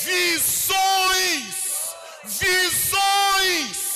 [0.04, 1.68] visões
[2.28, 3.87] visões.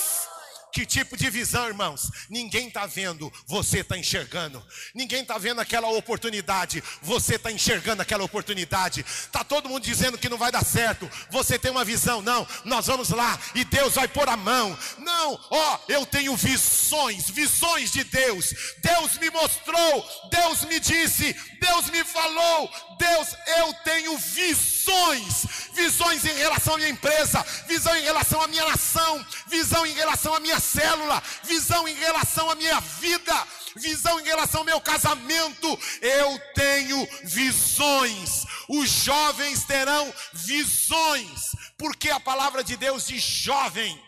[0.72, 2.10] Que tipo de visão, irmãos?
[2.30, 4.66] Ninguém está vendo, você está enxergando.
[4.96, 9.02] Ninguém está vendo aquela oportunidade, você está enxergando aquela oportunidade.
[9.02, 12.22] Está todo mundo dizendo que não vai dar certo, você tem uma visão.
[12.22, 14.78] Não, nós vamos lá e Deus vai pôr a mão.
[14.98, 18.54] Não, ó, eu tenho visões, visões de Deus.
[18.82, 22.72] Deus me mostrou, Deus me disse, Deus me falou.
[22.98, 28.64] Deus, eu tenho visões, visões em relação à minha empresa, visão em relação à minha
[28.64, 34.24] nação, visão em relação à minha célula, visão em relação à minha vida, visão em
[34.24, 35.68] relação ao meu casamento.
[36.02, 38.46] Eu tenho visões.
[38.70, 44.02] Os jovens terão visões, porque a palavra de Deus diz jovem,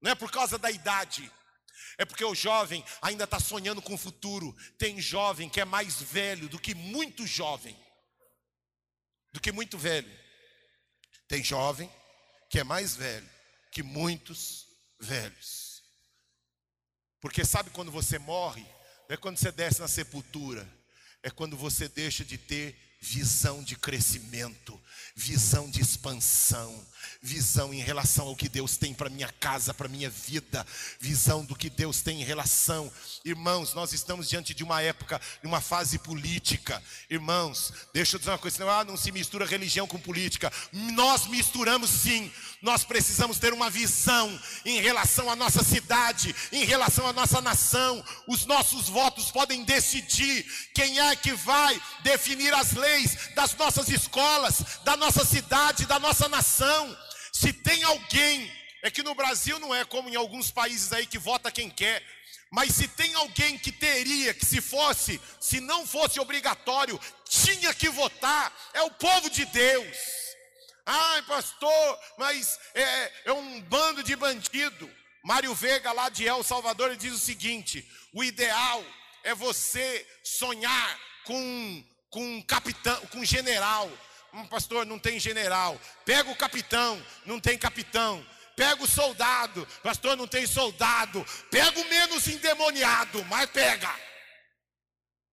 [0.00, 1.30] não é por causa da idade.
[1.96, 4.54] É porque o jovem ainda está sonhando com o futuro.
[4.78, 7.76] Tem jovem que é mais velho do que muito jovem,
[9.32, 10.10] do que muito velho.
[11.28, 11.90] Tem jovem
[12.50, 13.28] que é mais velho
[13.70, 14.66] que muitos
[15.00, 15.63] velhos.
[17.24, 18.60] Porque sabe quando você morre?
[19.08, 20.68] Não é quando você desce na sepultura,
[21.22, 24.78] é quando você deixa de ter visão de crescimento,
[25.16, 26.86] visão de expansão,
[27.24, 30.64] visão em relação ao que Deus tem para minha casa, para minha vida,
[31.00, 32.92] visão do que Deus tem em relação.
[33.24, 36.82] Irmãos, nós estamos diante de uma época, de uma fase política.
[37.08, 40.52] Irmãos, deixa eu dizer uma coisa, não, ah, não se mistura religião com política.
[40.70, 42.30] Nós misturamos sim.
[42.60, 48.04] Nós precisamos ter uma visão em relação à nossa cidade, em relação à nossa nação.
[48.28, 50.44] Os nossos votos podem decidir
[50.74, 56.28] quem é que vai definir as leis das nossas escolas, da nossa cidade, da nossa
[56.28, 56.94] nação.
[57.34, 61.18] Se tem alguém, é que no Brasil não é como em alguns países aí que
[61.18, 62.00] vota quem quer.
[62.48, 67.88] Mas se tem alguém que teria, que se fosse, se não fosse obrigatório, tinha que
[67.88, 69.96] votar, é o povo de Deus.
[70.86, 74.88] Ai, pastor, mas é, é um bando de bandido.
[75.24, 78.84] Mário Veiga, lá de El Salvador, ele diz o seguinte: o ideal
[79.24, 83.90] é você sonhar com, com um capitão, com um general.
[84.34, 85.80] Um pastor, não tem general.
[86.04, 88.24] Pega o capitão, não tem capitão.
[88.56, 91.24] Pega o soldado, pastor, não tem soldado.
[91.50, 93.92] Pega o menos endemoniado, mas pega.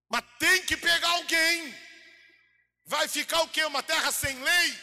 [0.08, 1.74] Mas tem que pegar alguém.
[2.86, 3.64] Vai ficar o quê?
[3.64, 4.78] Uma terra sem lei?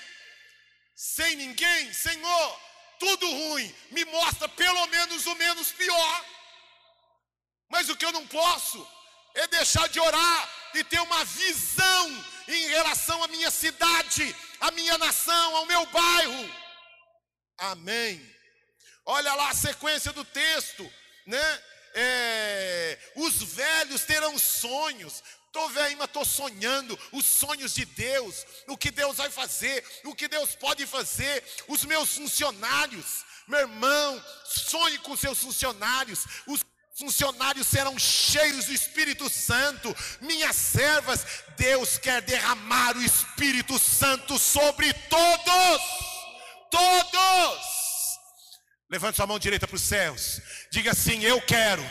[0.99, 2.61] sem ninguém, Senhor,
[2.99, 6.25] tudo ruim, me mostra pelo menos o menos pior.
[7.69, 8.85] Mas o que eu não posso
[9.35, 14.97] é deixar de orar e ter uma visão em relação à minha cidade, à minha
[14.97, 16.55] nação, ao meu bairro.
[17.57, 18.35] Amém.
[19.05, 20.91] Olha lá a sequência do texto,
[21.25, 21.63] né?
[21.95, 28.77] É, os velhos terão sonhos, Estou velho, mas estou sonhando os sonhos de Deus, o
[28.77, 31.43] que Deus vai fazer, o que Deus pode fazer.
[31.67, 36.23] Os meus funcionários, meu irmão, sonhe com seus funcionários.
[36.45, 36.63] Os
[36.99, 39.95] funcionários serão cheios do Espírito Santo.
[40.19, 41.25] Minhas servas,
[41.57, 45.81] Deus quer derramar o Espírito Santo sobre todos.
[46.69, 47.59] Todos.
[48.89, 50.41] Levante sua mão direita para os céus.
[50.71, 51.83] Diga assim: Eu quero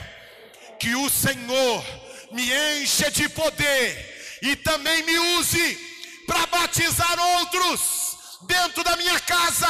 [0.79, 1.85] que o Senhor
[2.31, 7.81] me encha de poder e também me use para batizar outros
[8.43, 9.69] dentro da minha casa,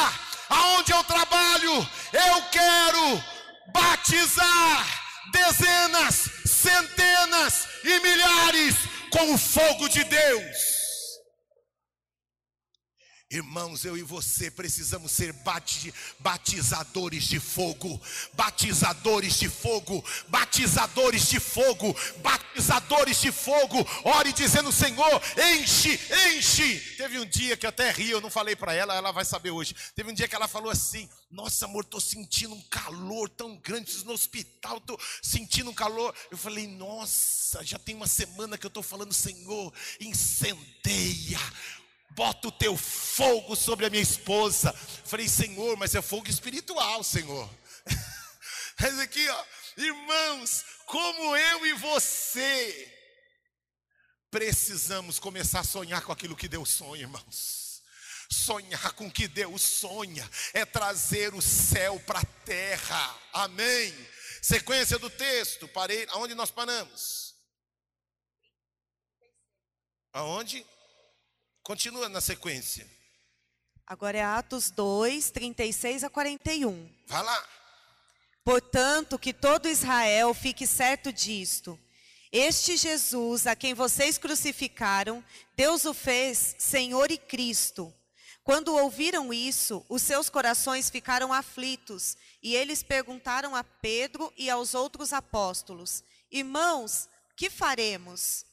[0.51, 1.89] aonde eu trabalho.
[2.13, 3.25] Eu quero
[3.73, 8.75] batizar dezenas, centenas e milhares
[9.11, 10.78] com o fogo de Deus.
[13.31, 15.35] Irmãos, eu e você precisamos ser
[16.19, 18.01] batizadores de fogo,
[18.33, 23.87] batizadores de fogo, batizadores de fogo, batizadores de fogo.
[24.05, 25.23] Ore dizendo: Senhor,
[25.61, 26.01] enche,
[26.31, 26.81] enche.
[26.97, 29.51] Teve um dia que eu até ri, eu não falei para ela, ela vai saber
[29.51, 29.77] hoje.
[29.95, 33.93] Teve um dia que ela falou assim: Nossa, amor, estou sentindo um calor tão grande
[34.07, 36.15] no hospital, estou sentindo um calor.
[36.31, 39.71] Eu falei: Nossa, já tem uma semana que eu estou falando, Senhor,
[40.01, 41.39] incendeia
[42.19, 44.73] bota o teu fogo sobre a minha esposa.
[44.73, 47.49] Falei, Senhor, mas é fogo espiritual, Senhor.
[48.81, 49.45] Mas aqui, ó,
[49.77, 52.95] irmãos, como eu e você
[54.31, 57.83] precisamos começar a sonhar com aquilo que Deus sonha, irmãos.
[58.31, 63.19] Sonhar com o que Deus sonha é trazer o céu para a terra.
[63.33, 63.93] Amém.
[64.43, 67.35] Sequência do texto, parei, aonde nós paramos?
[70.13, 70.65] Aonde?
[71.69, 72.89] Continua na sequência.
[73.87, 76.91] Agora é Atos 2, 36 a 41.
[77.07, 77.49] Vai lá.
[78.43, 81.79] Portanto, que todo Israel fique certo disto.
[82.33, 85.23] Este Jesus, a quem vocês crucificaram,
[85.55, 87.95] Deus o fez Senhor e Cristo.
[88.43, 94.73] Quando ouviram isso, os seus corações ficaram aflitos, e eles perguntaram a Pedro e aos
[94.73, 98.47] outros apóstolos: Irmãos, que faremos?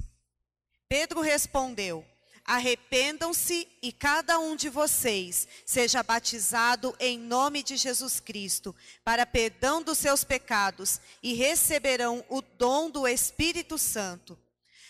[0.90, 2.06] Pedro respondeu:
[2.46, 9.82] Arrependam-se e cada um de vocês seja batizado em nome de Jesus Cristo, para perdão
[9.82, 14.38] dos seus pecados, e receberão o dom do Espírito Santo.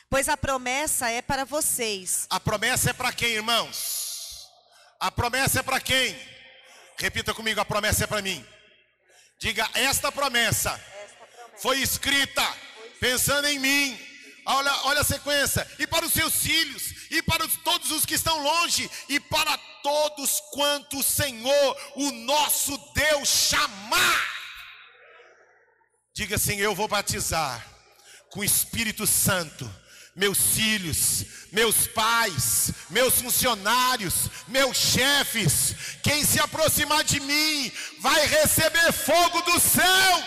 [0.09, 2.27] Pois a promessa é para vocês.
[2.29, 4.49] A promessa é para quem, irmãos?
[4.99, 6.15] A promessa é para quem?
[6.97, 8.45] Repita comigo: a promessa é para mim.
[9.39, 10.71] Diga, esta promessa,
[11.03, 11.61] esta promessa.
[11.61, 12.45] foi escrita
[12.99, 14.04] pensando em mim
[14.45, 15.67] Olha, olha a sequência.
[15.79, 20.41] E para os seus filhos, e para todos os que estão longe, e para todos
[20.51, 24.35] quanto o Senhor, o nosso Deus, chamar.
[26.13, 27.65] Diga assim: Eu vou batizar
[28.29, 29.69] com o Espírito Santo
[30.15, 38.93] meus filhos, meus pais, meus funcionários, meus chefes, quem se aproximar de mim vai receber
[38.93, 40.23] fogo dos céus.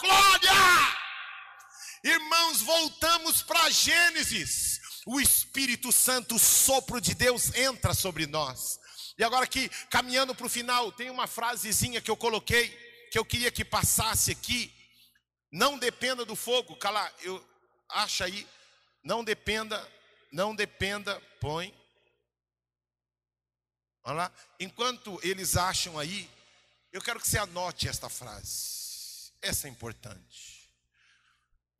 [0.00, 1.00] Glória!
[2.02, 4.80] Irmãos, voltamos para Gênesis.
[5.06, 8.78] O Espírito Santo, o sopro de Deus, entra sobre nós.
[9.18, 12.70] E agora aqui, caminhando para o final, tem uma frasezinha que eu coloquei,
[13.10, 14.72] que eu queria que passasse aqui.
[15.52, 16.76] Não dependa do fogo.
[16.76, 17.44] Cala, eu
[17.88, 18.46] acha aí.
[19.02, 19.86] Não dependa,
[20.32, 21.74] não dependa, põe.
[24.04, 24.32] Olha lá.
[24.58, 26.30] Enquanto eles acham aí,
[26.92, 29.32] eu quero que você anote esta frase.
[29.42, 30.49] Essa é importante.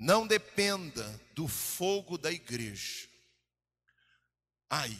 [0.00, 3.06] Não dependa do fogo da igreja.
[4.70, 4.98] Aí,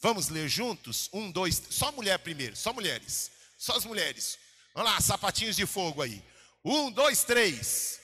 [0.00, 1.08] vamos ler juntos?
[1.12, 4.36] Um, dois, só mulher primeiro, só mulheres, só as mulheres.
[4.74, 6.20] Vamos lá, sapatinhos de fogo aí.
[6.64, 8.00] Um, dois, três.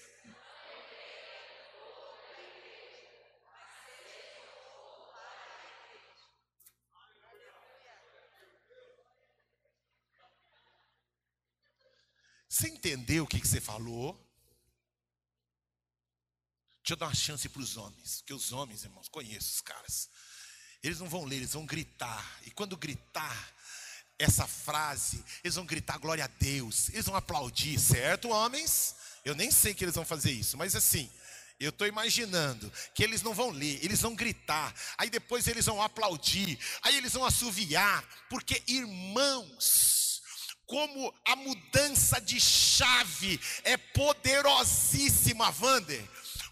[12.49, 14.30] Você entendeu o que, que você falou?
[16.91, 20.11] Deixa eu dar uma chance para os homens, porque os homens, irmãos, conheço os caras.
[20.83, 22.41] Eles não vão ler, eles vão gritar.
[22.45, 23.53] E quando gritar
[24.19, 26.89] essa frase, eles vão gritar glória a Deus.
[26.89, 28.97] Eles vão aplaudir, certo, homens?
[29.25, 31.09] Eu nem sei que eles vão fazer isso, mas assim,
[31.61, 35.81] eu estou imaginando que eles não vão ler, eles vão gritar, aí depois eles vão
[35.81, 40.23] aplaudir, aí eles vão assoviar, porque irmãos,
[40.67, 46.05] como a mudança de chave é poderosíssima, Vander.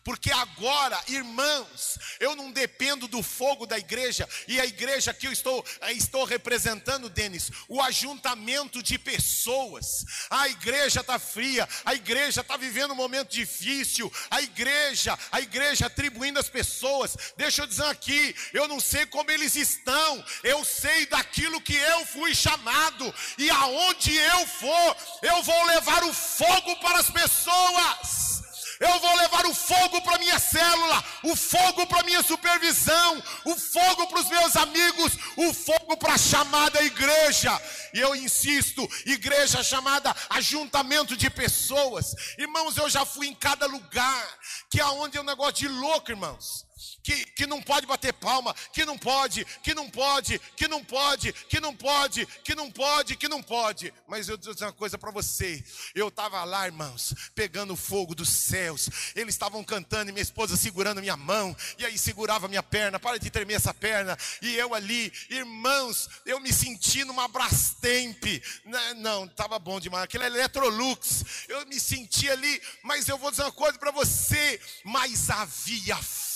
[0.08, 5.32] Porque agora, irmãos, eu não dependo do fogo da igreja, e a igreja que eu
[5.32, 10.06] estou, eh, estou representando, Denis, o ajuntamento de pessoas.
[10.30, 15.88] A igreja está fria, a igreja está vivendo um momento difícil, a igreja, a igreja
[15.88, 17.14] atribuindo as pessoas.
[17.36, 22.06] Deixa eu dizer aqui, eu não sei como eles estão, eu sei daquilo que eu
[22.06, 28.38] fui chamado, e aonde eu for, eu vou levar o fogo para as pessoas.
[28.80, 34.06] Eu vou levar o fogo para minha célula, o fogo para minha supervisão, o fogo
[34.06, 37.60] para os meus amigos, o fogo para a chamada igreja.
[37.92, 42.14] E eu insisto, igreja chamada ajuntamento de pessoas.
[42.38, 44.38] Irmãos, eu já fui em cada lugar,
[44.70, 46.67] que é onde é um negócio de louco, irmãos
[47.02, 51.32] que, que não pode bater palma, que não pode, que não pode, que não pode,
[51.32, 53.92] que não pode, que não pode, que não pode.
[54.06, 55.62] Mas eu dizer uma coisa para você.
[55.94, 58.88] Eu estava lá, irmãos, pegando fogo dos céus.
[59.14, 61.56] Eles estavam cantando e minha esposa segurando minha mão.
[61.78, 64.16] E aí segurava minha perna, para de tremer essa perna.
[64.40, 68.24] E eu ali, irmãos, eu me senti numa Brastemp.
[68.64, 70.04] Né, não, estava bom demais.
[70.04, 71.24] Aquilo é Electrolux.
[71.48, 74.60] Eu me senti ali, mas eu vou dizer uma coisa para você.
[74.84, 76.27] Mas havia fogo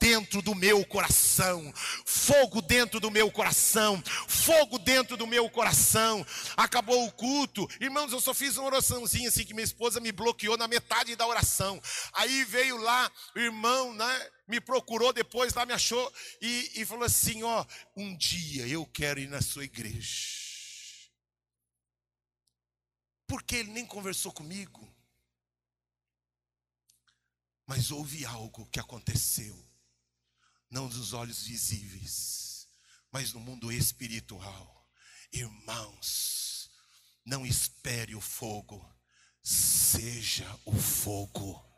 [0.00, 1.72] dentro do meu coração,
[2.04, 6.26] fogo dentro do meu coração, fogo dentro do meu coração.
[6.56, 10.56] Acabou o culto, irmãos, eu só fiz uma oraçãozinha assim que minha esposa me bloqueou
[10.56, 11.80] na metade da oração.
[12.12, 14.28] Aí veio lá o irmão, né?
[14.48, 17.64] me procurou depois lá, me achou e, e falou assim: Ó,
[17.96, 20.46] um dia eu quero ir na sua igreja.
[23.26, 24.95] Porque ele nem conversou comigo.
[27.66, 29.56] Mas houve algo que aconteceu,
[30.70, 32.68] não dos olhos visíveis,
[33.10, 34.88] mas no mundo espiritual.
[35.32, 36.70] Irmãos,
[37.24, 38.88] não espere o fogo,
[39.42, 41.75] seja o fogo.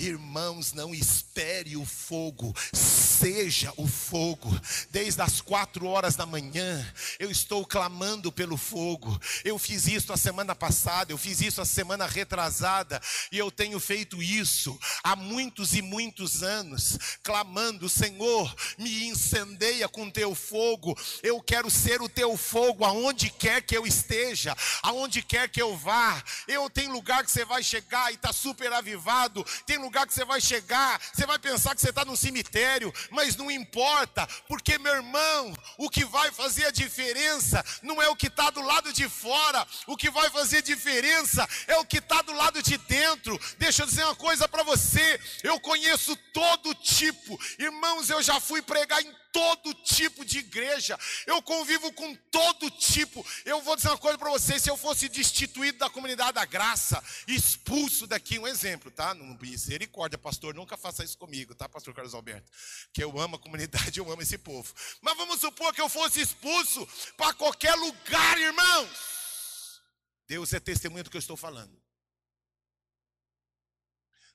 [0.00, 4.50] Irmãos, não espere o fogo, seja o fogo.
[4.90, 9.20] Desde as quatro horas da manhã, eu estou clamando pelo fogo.
[9.44, 12.98] Eu fiz isso a semana passada, eu fiz isso a semana retrasada,
[13.30, 20.08] e eu tenho feito isso há muitos e muitos anos, clamando: Senhor, me incendeia com
[20.08, 20.98] teu fogo.
[21.22, 25.76] Eu quero ser o teu fogo aonde quer que eu esteja, aonde quer que eu
[25.76, 26.24] vá.
[26.48, 30.24] Eu tenho lugar que você vai chegar e está super avivado, tem lugar que você
[30.24, 34.94] vai chegar, você vai pensar que você está no cemitério, mas não importa, porque meu
[34.94, 39.08] irmão, o que vai fazer a diferença não é o que está do lado de
[39.08, 43.38] fora, o que vai fazer diferença é o que está do lado de dentro.
[43.58, 48.62] Deixa eu dizer uma coisa para você: eu conheço todo tipo, irmãos, eu já fui
[48.62, 53.24] pregar em todo tipo de igreja, eu convivo com todo tipo.
[53.44, 57.02] Eu vou dizer uma coisa para vocês: se eu fosse destituído da comunidade da graça,
[57.26, 59.14] expulso daqui, um exemplo, tá?
[59.14, 62.50] Não misericórdia, pastor, nunca faça isso comigo, tá, pastor Carlos Alberto?
[62.92, 64.72] Que eu amo a comunidade, eu amo esse povo.
[65.00, 69.80] Mas vamos supor que eu fosse expulso para qualquer lugar, irmãos.
[70.26, 71.80] Deus é testemunha do que eu estou falando.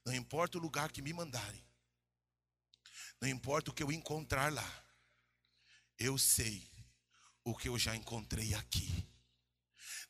[0.05, 1.65] Não importa o lugar que me mandarem,
[3.19, 4.84] não importa o que eu encontrar lá,
[5.97, 6.69] eu sei
[7.43, 9.07] o que eu já encontrei aqui.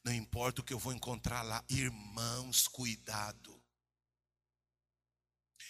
[0.03, 3.61] Não importa o que eu vou encontrar lá, irmãos, cuidado.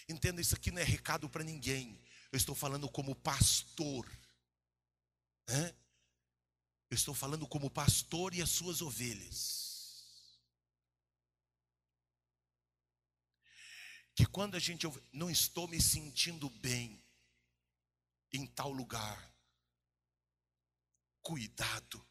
[0.08, 2.00] Entenda, isso aqui não é recado para ninguém.
[2.30, 4.06] Eu estou falando como pastor.
[5.48, 5.74] Hã?
[6.90, 9.66] Eu estou falando como pastor e as suas ovelhas.
[14.14, 17.02] Que quando a gente não estou me sentindo bem
[18.32, 19.35] em tal lugar,
[21.26, 22.06] cuidado.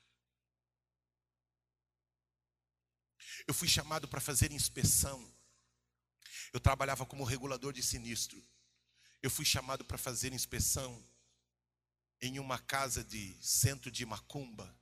[3.47, 5.33] Eu fui chamado para fazer inspeção.
[6.51, 8.45] Eu trabalhava como regulador de sinistro.
[9.23, 11.01] Eu fui chamado para fazer inspeção
[12.21, 14.77] em uma casa de centro de macumba.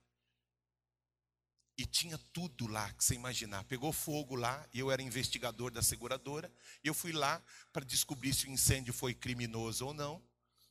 [1.78, 3.62] E tinha tudo lá que você imaginar.
[3.64, 6.52] Pegou fogo lá, e eu era investigador da seguradora.
[6.82, 7.40] Eu fui lá
[7.72, 10.20] para descobrir se o incêndio foi criminoso ou não.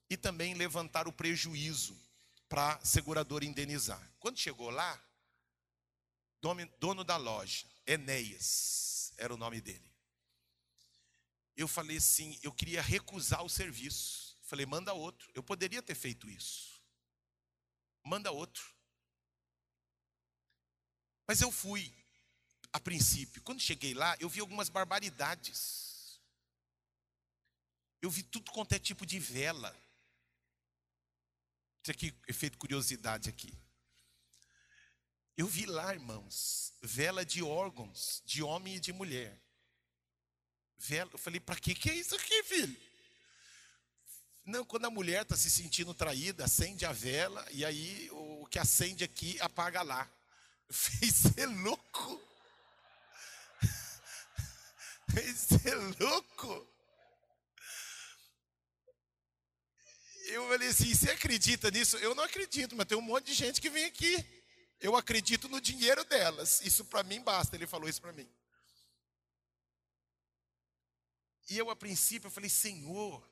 [0.10, 1.98] E também levantar o prejuízo
[2.54, 4.14] para a seguradora indenizar.
[4.20, 5.04] Quando chegou lá,
[6.80, 9.92] dono da loja, Enéas, era o nome dele.
[11.56, 14.38] Eu falei assim, eu queria recusar o serviço.
[14.44, 15.32] Falei, manda outro.
[15.34, 16.80] Eu poderia ter feito isso.
[18.04, 18.64] Manda outro.
[21.28, 21.92] Mas eu fui,
[22.72, 23.42] a princípio.
[23.42, 26.22] Quando cheguei lá, eu vi algumas barbaridades.
[28.00, 29.76] Eu vi tudo quanto é tipo de vela.
[31.84, 33.54] Isso aqui, efeito curiosidade aqui.
[35.36, 39.38] Eu vi lá, irmãos, vela de órgãos, de homem e de mulher.
[40.78, 42.78] Vela, eu falei, para que que é isso aqui, filho?
[44.46, 48.60] Não, quando a mulher está se sentindo traída, acende a vela e aí o que
[48.60, 50.10] acende aqui apaga lá.
[50.70, 52.22] Eu falei, é louco?
[55.10, 56.73] Você é louco?
[60.34, 61.98] Eu falei assim: você acredita nisso?
[61.98, 64.26] Eu não acredito, mas tem um monte de gente que vem aqui.
[64.80, 66.62] Eu acredito no dinheiro delas.
[66.62, 67.56] Isso para mim basta.
[67.56, 68.28] Ele falou isso para mim.
[71.50, 73.24] E eu, a princípio, eu falei: Senhor,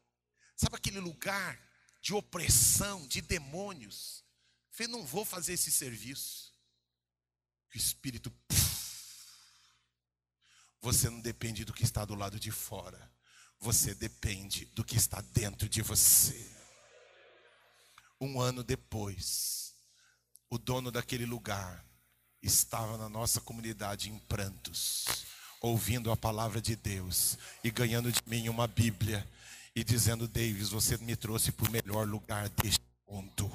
[0.56, 1.60] sabe aquele lugar
[2.02, 4.24] de opressão, de demônios?
[4.70, 6.54] Eu falei: não vou fazer esse serviço.
[7.74, 8.32] O Espírito.
[10.82, 13.12] Você não depende do que está do lado de fora.
[13.60, 16.61] Você depende do que está dentro de você.
[18.24, 19.74] Um ano depois,
[20.48, 21.84] o dono daquele lugar
[22.40, 25.26] estava na nossa comunidade em prantos,
[25.60, 29.28] ouvindo a palavra de Deus e ganhando de mim uma Bíblia
[29.76, 33.52] e dizendo: Davis, você me trouxe para o melhor lugar deste mundo.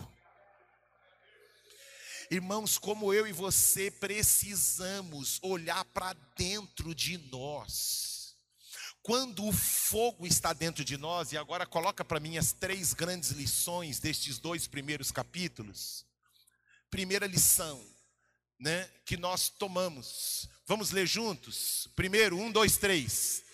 [2.28, 8.15] Irmãos, como eu e você precisamos olhar para dentro de nós
[9.06, 13.30] quando o fogo está dentro de nós, e agora coloca para mim as três grandes
[13.30, 16.04] lições destes dois primeiros capítulos.
[16.90, 17.80] Primeira lição,
[18.58, 20.48] né, que nós tomamos.
[20.66, 21.88] Vamos ler juntos?
[21.94, 23.44] Primeiro, um, dois, três.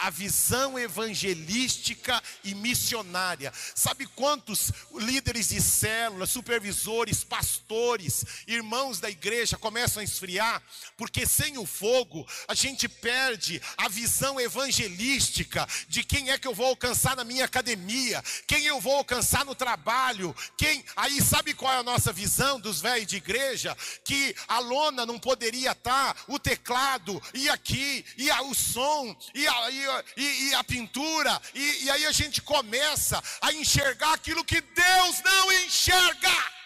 [0.00, 3.52] A visão evangelística e missionária.
[3.74, 10.62] Sabe quantos líderes de células, supervisores, pastores, irmãos da igreja começam a esfriar?
[10.96, 16.54] Porque sem o fogo a gente perde a visão evangelística de quem é que eu
[16.54, 20.84] vou alcançar na minha academia, quem eu vou alcançar no trabalho, quem.
[20.96, 23.76] Aí sabe qual é a nossa visão dos velhos de igreja?
[24.04, 29.70] Que a lona não poderia estar, o teclado, e aqui, e o som, e a,
[30.16, 35.20] e e, a pintura, e, e aí a gente começa a enxergar aquilo que Deus
[35.22, 36.58] não enxerga.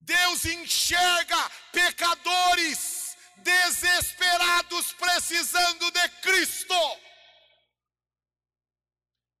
[0.00, 6.74] Deus enxerga pecadores desesperados precisando de Cristo.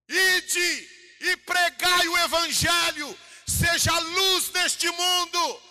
[0.08, 0.88] Ide
[1.20, 5.62] e pregai o Evangelho, seja luz neste mundo.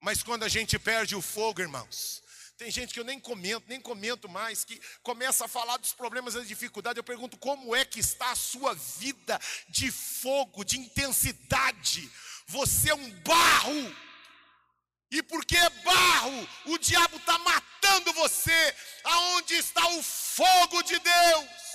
[0.00, 2.22] Mas quando a gente perde o fogo, irmãos,
[2.64, 6.32] tem gente que eu nem comento, nem comento mais, que começa a falar dos problemas
[6.32, 6.96] das dificuldades.
[6.96, 9.38] Eu pergunto como é que está a sua vida
[9.68, 12.10] de fogo, de intensidade.
[12.46, 13.96] Você é um barro.
[15.10, 18.74] E porque é barro, o diabo está matando você.
[19.04, 21.73] Aonde está o fogo de Deus?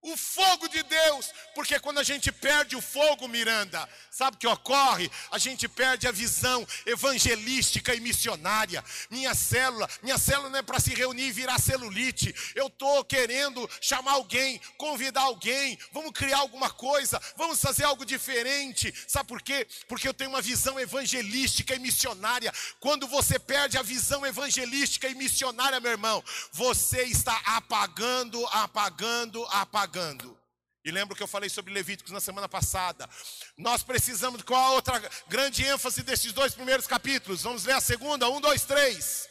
[0.00, 4.46] O fogo de Deus, porque quando a gente perde o fogo, Miranda, sabe o que
[4.46, 5.10] ocorre?
[5.28, 8.84] A gente perde a visão evangelística e missionária.
[9.10, 12.32] Minha célula, minha célula não é para se reunir e virar celulite.
[12.54, 18.94] Eu estou querendo chamar alguém, convidar alguém, vamos criar alguma coisa, vamos fazer algo diferente.
[19.08, 19.66] Sabe por quê?
[19.88, 22.54] Porque eu tenho uma visão evangelística e missionária.
[22.78, 26.22] Quando você perde a visão evangelística e missionária, meu irmão,
[26.52, 30.38] você está apagando, apagando, apagando pagando.
[30.84, 33.08] E lembro que eu falei sobre Levíticos na semana passada.
[33.56, 37.42] Nós precisamos, qual a outra grande ênfase desses dois primeiros capítulos?
[37.42, 39.28] Vamos ler a segunda, um, dois, três.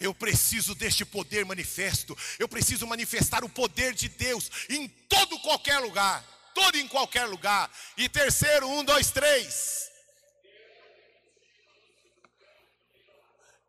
[0.00, 2.16] Eu preciso deste poder manifesto.
[2.38, 6.24] Eu preciso manifestar o poder de Deus em todo qualquer lugar.
[6.54, 7.70] Todo em qualquer lugar.
[7.96, 9.87] E terceiro, um, dois, três.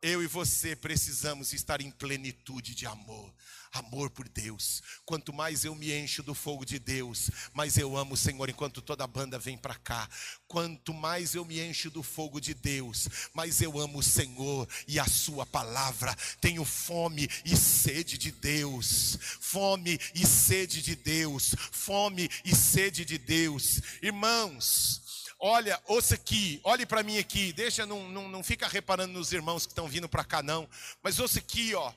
[0.02, 3.34] Eu e você precisamos estar em plenitude de amor.
[3.74, 4.82] Amor por Deus.
[5.06, 8.82] Quanto mais eu me encho do fogo de Deus, mais eu amo o Senhor enquanto
[8.82, 10.10] toda a banda vem para cá.
[10.48, 14.98] Quanto mais eu me encho do fogo de Deus, mais eu amo o Senhor e
[14.98, 16.16] a Sua palavra.
[16.40, 19.20] Tenho fome e sede de Deus.
[19.42, 21.54] Fome e sede de Deus.
[21.72, 23.82] Fome e sede de Deus.
[24.02, 25.09] Irmãos,
[25.42, 29.66] Olha, ouça aqui, olhe para mim aqui, deixa, não, não, não fica reparando nos irmãos
[29.66, 30.70] que estão vindo para cá, não.
[31.02, 31.94] Mas ouça aqui, ó.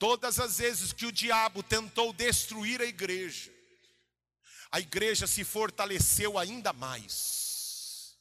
[0.00, 3.52] Todas as vezes que o diabo tentou destruir a igreja,
[4.72, 8.16] a igreja se fortaleceu ainda mais.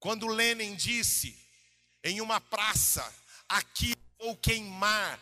[0.00, 1.38] Quando Lenin disse
[2.02, 3.14] em uma praça:
[3.46, 5.20] Aqui vou queimar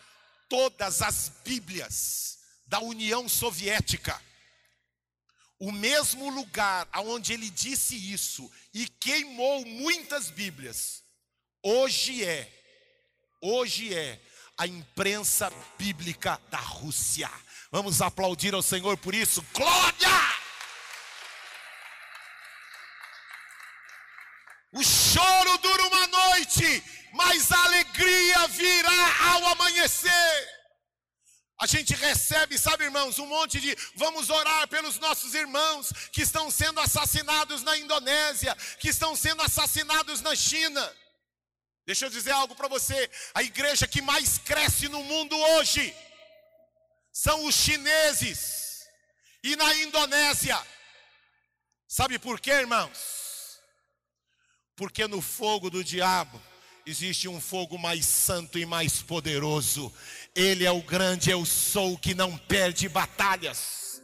[0.49, 4.23] todas as Bíblias da União Soviética
[5.63, 11.05] o mesmo lugar aonde ele disse isso e queimou muitas Bíblias,
[11.63, 12.53] hoje é,
[13.41, 14.21] hoje é
[14.59, 17.31] a imprensa bíblica da Rússia.
[17.71, 19.41] Vamos aplaudir ao Senhor por isso.
[19.55, 20.09] Glória!
[24.73, 26.83] O choro dura uma noite,
[27.13, 30.52] mas a alegria virá ao amanhecer.
[31.63, 33.77] A gente recebe, sabe, irmãos, um monte de.
[33.95, 40.21] Vamos orar pelos nossos irmãos que estão sendo assassinados na Indonésia, que estão sendo assassinados
[40.21, 40.85] na China.
[41.87, 45.95] Deixa eu dizer algo para você: a igreja que mais cresce no mundo hoje
[47.13, 48.85] são os chineses
[49.45, 50.61] e na Indonésia.
[51.87, 53.61] Sabe por quê, irmãos?
[54.75, 56.43] Porque no fogo do diabo
[56.85, 59.93] existe um fogo mais santo e mais poderoso.
[60.35, 64.01] Ele é o grande eu sou que não perde batalhas.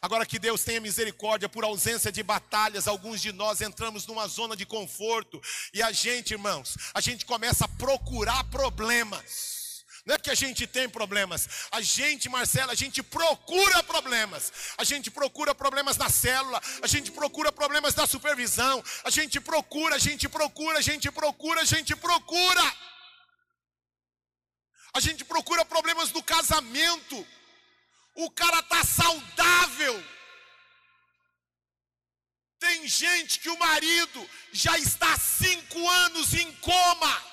[0.00, 4.56] Agora que Deus tenha misericórdia por ausência de batalhas, alguns de nós entramos numa zona
[4.56, 5.40] de conforto
[5.72, 9.84] e a gente, irmãos, a gente começa a procurar problemas.
[10.04, 14.52] Não é que a gente tem problemas, a gente, Marcela, a gente procura problemas.
[14.76, 19.94] A gente procura problemas na célula, a gente procura problemas na supervisão, a gente procura,
[19.94, 22.91] a gente procura, a gente procura, a gente procura.
[24.94, 27.26] A gente procura problemas no casamento.
[28.14, 30.12] O cara está saudável.
[32.58, 37.32] Tem gente que o marido já está há cinco anos em coma.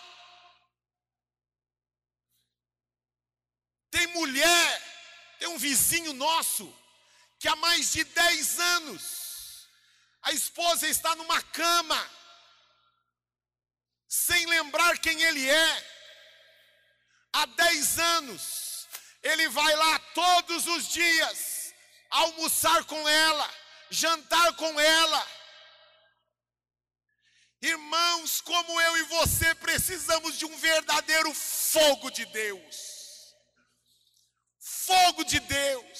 [3.91, 6.73] Tem mulher, tem um vizinho nosso,
[7.39, 9.67] que há mais de dez anos,
[10.21, 12.09] a esposa está numa cama.
[14.07, 15.98] sem lembrar quem ele é.
[17.33, 18.87] Há dez anos,
[19.21, 21.73] ele vai lá todos os dias
[22.09, 23.53] almoçar com ela,
[23.89, 25.27] jantar com ela.
[27.61, 33.35] Irmãos, como eu e você precisamos de um verdadeiro fogo de Deus.
[34.59, 35.99] Fogo de Deus.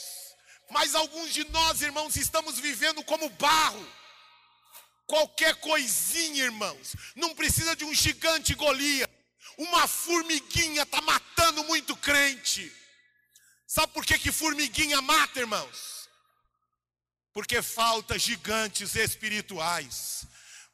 [0.70, 3.94] Mas alguns de nós, irmãos, estamos vivendo como barro.
[5.06, 9.10] Qualquer coisinha, irmãos, não precisa de um gigante Golias.
[9.60, 12.72] Uma formiguinha está matando muito crente.
[13.68, 16.08] Sabe por que, que formiguinha mata, irmãos?
[17.34, 20.26] Porque falta gigantes espirituais.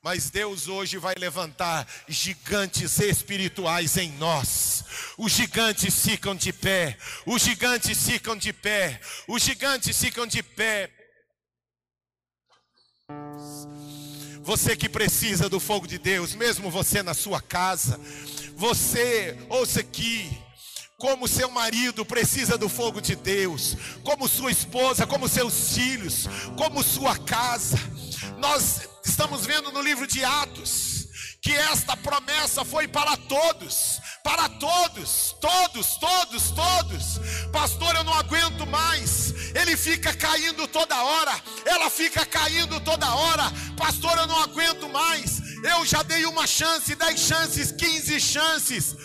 [0.03, 4.83] Mas Deus hoje vai levantar gigantes espirituais em nós.
[5.17, 6.95] Os gigantes ficam de pé.
[7.25, 9.01] Os gigantes ficam de pé.
[9.27, 10.93] Os gigantes ficam de pé.
[14.45, 17.99] Você que precisa do fogo de Deus, mesmo você na sua casa,
[18.55, 20.29] você, ouça aqui,
[20.99, 26.83] como seu marido precisa do fogo de Deus, como sua esposa, como seus filhos, como
[26.83, 27.79] sua casa.
[28.37, 31.07] Nós estamos vendo no livro de Atos
[31.41, 37.19] que esta promessa foi para todos, para todos, todos, todos, todos.
[37.51, 39.31] Pastor, eu não aguento mais.
[39.53, 43.43] Ele fica caindo toda hora, ela fica caindo toda hora.
[43.77, 45.39] Pastor, eu não aguento mais.
[45.63, 48.95] Eu já dei uma chance, dez chances, quinze chances.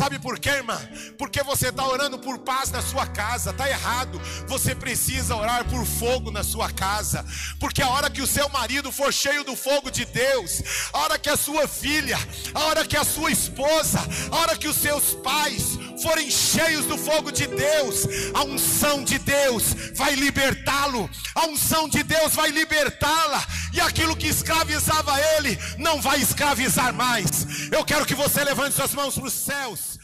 [0.00, 0.80] Sabe por quê, irmã?
[1.18, 4.18] Porque você está orando por paz na sua casa, está errado.
[4.46, 7.22] Você precisa orar por fogo na sua casa,
[7.58, 10.62] porque a hora que o seu marido for cheio do fogo de Deus,
[10.94, 12.16] a hora que a sua filha,
[12.54, 14.00] a hora que a sua esposa,
[14.30, 19.18] a hora que os seus pais forem cheios do fogo de Deus, a unção de
[19.18, 26.00] Deus vai libertá-lo, a unção de Deus vai libertá-la, e aquilo que escravizava ele não
[26.00, 27.70] vai escravizar mais.
[27.70, 29.99] Eu quero que você levante suas mãos para os céus.